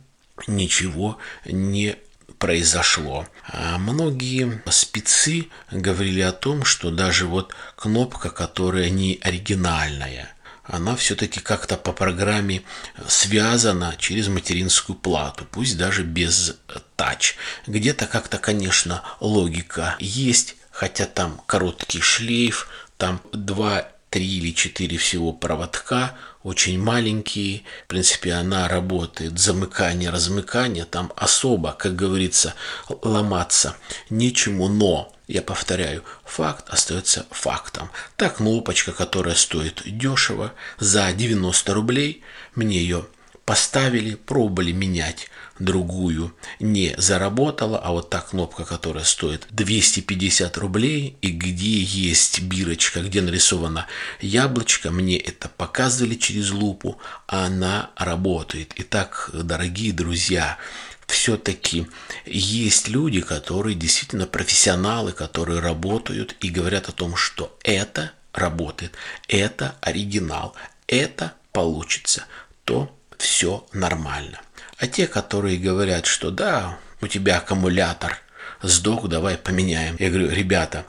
ничего 0.46 1.18
не 1.44 1.96
произошло. 2.38 3.26
А 3.48 3.78
многие 3.78 4.62
спецы 4.70 5.48
говорили 5.70 6.20
о 6.20 6.32
том, 6.32 6.64
что 6.64 6.90
даже 6.90 7.26
вот 7.26 7.54
кнопка, 7.76 8.30
которая 8.30 8.90
не 8.90 9.18
оригинальная, 9.22 10.34
она 10.68 10.96
все-таки 10.96 11.40
как-то 11.40 11.76
по 11.76 11.92
программе 11.92 12.62
связана 13.08 13.94
через 13.98 14.28
материнскую 14.28 14.96
плату, 14.96 15.46
пусть 15.50 15.76
даже 15.76 16.02
без 16.02 16.56
тач. 16.96 17.36
Где-то 17.66 18.06
как-то, 18.06 18.38
конечно, 18.38 19.02
логика 19.20 19.96
есть, 19.98 20.56
хотя 20.70 21.06
там 21.06 21.40
короткий 21.46 22.00
шлейф, 22.00 22.68
там 22.96 23.20
два 23.32 23.88
три 24.10 24.38
или 24.38 24.54
четыре 24.54 24.96
всего 24.98 25.32
проводка, 25.32 26.16
очень 26.42 26.80
маленькие. 26.80 27.64
В 27.84 27.88
принципе, 27.88 28.32
она 28.32 28.68
работает. 28.68 29.38
Замыкание, 29.38 30.10
размыкание, 30.10 30.84
там 30.84 31.12
особо, 31.16 31.72
как 31.72 31.96
говорится, 31.96 32.54
ломаться 33.02 33.76
нечему. 34.10 34.68
Но, 34.68 35.12
я 35.26 35.42
повторяю, 35.42 36.04
факт 36.24 36.68
остается 36.68 37.26
фактом. 37.30 37.90
Та 38.16 38.28
кнопочка, 38.28 38.92
которая 38.92 39.34
стоит 39.34 39.82
дешево, 39.84 40.52
за 40.78 41.12
90 41.12 41.74
рублей, 41.74 42.22
мне 42.54 42.78
ее 42.78 43.06
поставили, 43.44 44.14
пробовали 44.14 44.72
менять 44.72 45.30
другую 45.58 46.34
не 46.60 46.94
заработала, 46.98 47.78
а 47.78 47.92
вот 47.92 48.10
та 48.10 48.20
кнопка, 48.20 48.64
которая 48.64 49.04
стоит 49.04 49.46
250 49.50 50.56
рублей, 50.58 51.16
и 51.22 51.30
где 51.30 51.80
есть 51.80 52.40
бирочка, 52.42 53.00
где 53.00 53.22
нарисовано 53.22 53.86
яблочко, 54.20 54.90
мне 54.90 55.16
это 55.16 55.48
показывали 55.48 56.14
через 56.14 56.50
лупу, 56.50 56.98
она 57.26 57.90
работает. 57.96 58.72
Итак, 58.76 59.30
дорогие 59.32 59.92
друзья, 59.92 60.58
все-таки 61.06 61.86
есть 62.24 62.88
люди, 62.88 63.20
которые 63.20 63.74
действительно 63.74 64.26
профессионалы, 64.26 65.12
которые 65.12 65.60
работают 65.60 66.36
и 66.40 66.48
говорят 66.48 66.88
о 66.88 66.92
том, 66.92 67.16
что 67.16 67.56
это 67.62 68.12
работает, 68.32 68.92
это 69.28 69.76
оригинал, 69.80 70.54
это 70.86 71.32
получится, 71.52 72.24
то 72.64 72.94
все 73.18 73.66
нормально. 73.72 74.40
А 74.78 74.86
те, 74.86 75.06
которые 75.06 75.58
говорят, 75.58 76.06
что 76.06 76.30
да, 76.30 76.78
у 77.00 77.06
тебя 77.06 77.38
аккумулятор 77.38 78.18
сдох, 78.62 79.08
давай 79.08 79.38
поменяем. 79.38 79.96
Я 79.98 80.10
говорю, 80.10 80.30
ребята, 80.30 80.86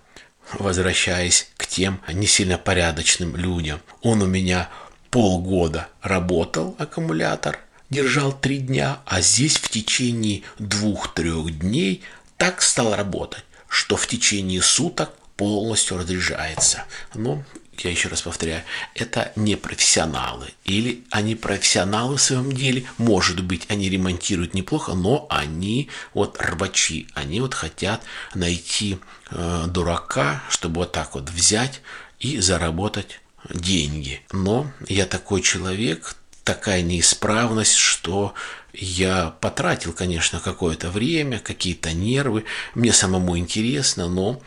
возвращаясь 0.54 1.50
к 1.58 1.68
тем 1.68 2.02
не 2.12 2.28
сильно 2.28 2.58
порядочным 2.58 3.36
людям, 3.36 3.82
он 4.02 4.22
у 4.22 4.26
меня 4.26 4.70
полгода 5.10 5.88
работал, 6.02 6.76
аккумулятор, 6.80 7.60
держал 7.90 8.32
три 8.32 8.60
дня, 8.60 9.00
а 9.06 9.22
здесь 9.22 9.58
в 9.58 9.70
течение 9.70 10.44
двух-трех 10.60 11.60
дней 11.60 12.04
так 12.38 12.62
стал 12.62 12.96
работать, 12.96 13.44
что 13.68 13.96
в 13.98 14.08
течение 14.08 14.62
суток 14.62 15.14
полностью 15.36 15.98
разряжается. 15.98 16.86
Но 17.14 17.44
я 17.84 17.92
еще 17.92 18.10
раз 18.10 18.24
повторяю, 18.24 18.64
это 18.96 19.32
не 19.36 19.56
профессионалы. 19.56 20.48
Или 20.66 21.04
они 21.12 21.36
профессионалы 21.36 22.18
в 22.18 22.22
своем 22.22 22.52
деле, 22.52 22.86
может 22.98 23.44
быть, 23.44 23.66
они 23.70 23.90
ремонтируют 23.90 24.54
неплохо, 24.54 24.94
но 24.94 25.28
они 25.30 25.90
вот 26.14 26.38
рвачи, 26.40 27.08
они 27.14 27.40
вот 27.40 27.54
хотят 27.54 28.02
найти 28.34 28.98
э, 29.30 29.66
дурака, 29.68 30.44
чтобы 30.50 30.82
вот 30.82 30.92
так 30.92 31.14
вот 31.16 31.30
взять 31.30 31.82
и 32.20 32.40
заработать 32.40 33.22
деньги. 33.54 34.22
Но 34.32 34.72
я 34.88 35.06
такой 35.06 35.42
человек, 35.42 36.16
такая 36.48 36.82
неисправность, 36.82 37.76
что 37.76 38.34
я 38.74 39.36
потратил, 39.42 39.92
конечно, 39.92 40.40
какое-то 40.40 40.90
время, 40.90 41.40
какие-то 41.40 41.92
нервы. 41.92 42.46
Мне 42.74 42.94
самому 42.94 43.38
интересно, 43.38 44.08
но 44.08 44.42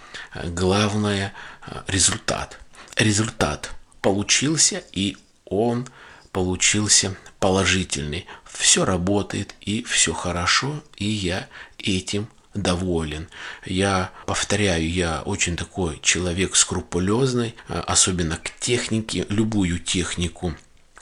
главное 0.44 1.34
э, 1.66 1.82
результат– 1.88 2.58
результат 2.96 3.70
получился, 4.00 4.82
и 4.92 5.18
он 5.44 5.86
получился 6.32 7.16
положительный. 7.38 8.26
Все 8.44 8.86
работает, 8.86 9.54
и 9.60 9.82
все 9.82 10.14
хорошо, 10.14 10.82
и 10.96 11.04
я 11.04 11.48
этим 11.78 12.28
доволен. 12.54 13.28
Я 13.66 14.10
повторяю, 14.26 14.90
я 14.90 15.22
очень 15.22 15.56
такой 15.56 15.98
человек 16.02 16.56
скрупулезный, 16.56 17.54
особенно 17.68 18.36
к 18.36 18.50
технике, 18.58 19.26
любую 19.28 19.78
технику 19.78 20.54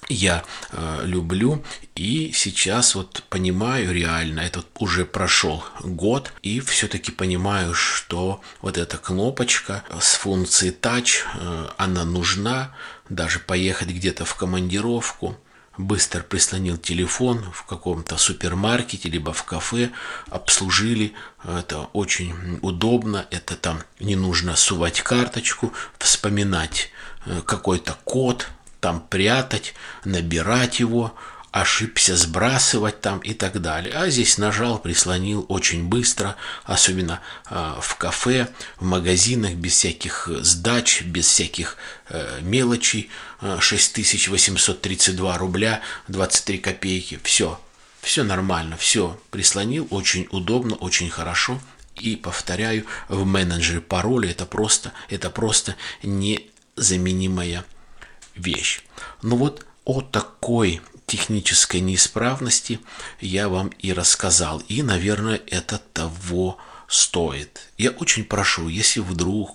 я 0.08 0.44
э, 0.70 1.02
люблю. 1.04 1.64
И 1.94 2.32
сейчас 2.32 2.94
вот 2.94 3.22
понимаю 3.28 3.92
реально, 3.92 4.40
это 4.40 4.64
уже 4.78 5.04
прошел 5.04 5.64
год 5.82 6.32
и 6.42 6.60
все-таки 6.60 7.10
понимаю, 7.10 7.74
что 7.74 8.40
вот 8.60 8.78
эта 8.78 8.98
кнопочка 8.98 9.84
с 10.00 10.14
функцией 10.14 10.72
Touch, 10.72 11.24
э, 11.34 11.68
она 11.76 12.04
нужна, 12.04 12.74
даже 13.08 13.38
поехать 13.38 13.88
где-то 13.88 14.24
в 14.24 14.34
командировку, 14.34 15.36
быстро 15.78 16.22
прислонил 16.22 16.76
телефон 16.76 17.44
в 17.52 17.64
каком-то 17.64 18.18
супермаркете, 18.18 19.08
либо 19.08 19.32
в 19.32 19.44
кафе, 19.44 19.90
обслужили. 20.28 21.14
Это 21.44 21.88
очень 21.92 22.58
удобно, 22.62 23.26
это 23.30 23.56
там 23.56 23.82
не 24.00 24.16
нужно 24.16 24.56
сувать 24.56 25.00
карточку, 25.00 25.72
вспоминать 25.98 26.90
э, 27.26 27.40
какой-то 27.46 27.96
код, 28.04 28.48
там 28.80 29.00
прятать, 29.00 29.74
набирать 30.04 30.80
его, 30.80 31.14
ошибся 31.50 32.16
сбрасывать 32.16 33.00
там 33.00 33.18
и 33.20 33.32
так 33.32 33.60
далее. 33.60 33.94
А 33.94 34.08
здесь 34.10 34.38
нажал, 34.38 34.78
прислонил 34.78 35.46
очень 35.48 35.84
быстро, 35.84 36.36
особенно 36.64 37.20
э, 37.50 37.74
в 37.80 37.96
кафе, 37.96 38.48
в 38.76 38.84
магазинах, 38.84 39.54
без 39.54 39.72
всяких 39.72 40.28
сдач, 40.40 41.02
без 41.02 41.26
всяких 41.26 41.76
э, 42.08 42.40
мелочей. 42.42 43.10
6832 43.60 45.38
рубля 45.38 45.80
23 46.08 46.58
копейки. 46.58 47.20
Все, 47.22 47.60
все 48.00 48.24
нормально, 48.24 48.76
все 48.76 49.18
прислонил, 49.30 49.86
очень 49.90 50.26
удобно, 50.30 50.74
очень 50.74 51.08
хорошо. 51.08 51.60
И 52.00 52.16
повторяю, 52.16 52.84
в 53.08 53.24
менеджере 53.24 53.80
пароля 53.80 54.30
это 54.30 54.44
просто, 54.46 54.92
это 55.08 55.30
просто 55.30 55.76
незаменимая 56.02 57.64
вещь. 58.38 58.80
Ну 59.22 59.36
вот 59.36 59.66
о 59.84 60.00
такой 60.00 60.80
технической 61.06 61.80
неисправности 61.80 62.80
я 63.20 63.48
вам 63.48 63.68
и 63.78 63.92
рассказал. 63.92 64.60
И, 64.68 64.82
наверное, 64.82 65.40
это 65.46 65.80
того 65.92 66.58
стоит. 66.86 67.70
Я 67.78 67.90
очень 67.90 68.24
прошу, 68.24 68.68
если 68.68 69.00
вдруг 69.00 69.50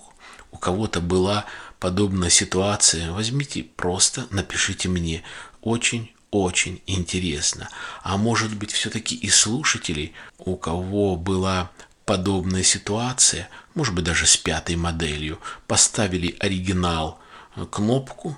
у 0.50 0.58
кого-то 0.58 1.00
была 1.00 1.46
подобная 1.78 2.30
ситуация, 2.30 3.12
возьмите 3.12 3.62
просто, 3.62 4.26
напишите 4.30 4.88
мне. 4.88 5.22
Очень 5.62 6.10
очень 6.30 6.82
интересно. 6.88 7.68
А 8.02 8.16
может 8.16 8.56
быть, 8.56 8.72
все-таки 8.72 9.14
и 9.14 9.28
слушателей, 9.28 10.14
у 10.38 10.56
кого 10.56 11.14
была 11.14 11.70
подобная 12.04 12.64
ситуация, 12.64 13.48
может 13.76 13.94
быть, 13.94 14.04
даже 14.04 14.26
с 14.26 14.36
пятой 14.36 14.74
моделью, 14.74 15.38
поставили 15.68 16.36
оригинал 16.40 17.20
кнопку 17.70 18.36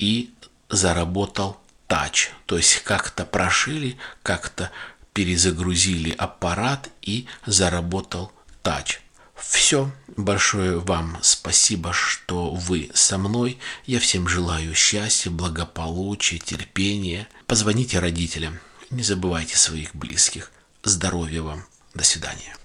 и 0.00 0.30
заработал 0.68 1.60
тач. 1.86 2.30
То 2.46 2.56
есть 2.56 2.82
как-то 2.82 3.24
прошили, 3.24 3.96
как-то 4.22 4.72
перезагрузили 5.12 6.10
аппарат 6.10 6.88
и 7.02 7.26
заработал 7.46 8.32
тач. 8.62 9.00
Все. 9.36 9.90
Большое 10.16 10.78
вам 10.78 11.18
спасибо, 11.22 11.92
что 11.92 12.50
вы 12.50 12.90
со 12.94 13.18
мной. 13.18 13.58
Я 13.86 14.00
всем 14.00 14.28
желаю 14.28 14.74
счастья, 14.74 15.30
благополучия, 15.30 16.38
терпения. 16.38 17.28
Позвоните 17.46 17.98
родителям. 17.98 18.58
Не 18.90 19.02
забывайте 19.02 19.56
своих 19.56 19.94
близких. 19.94 20.50
Здоровья 20.82 21.42
вам. 21.42 21.64
До 21.94 22.04
свидания. 22.04 22.56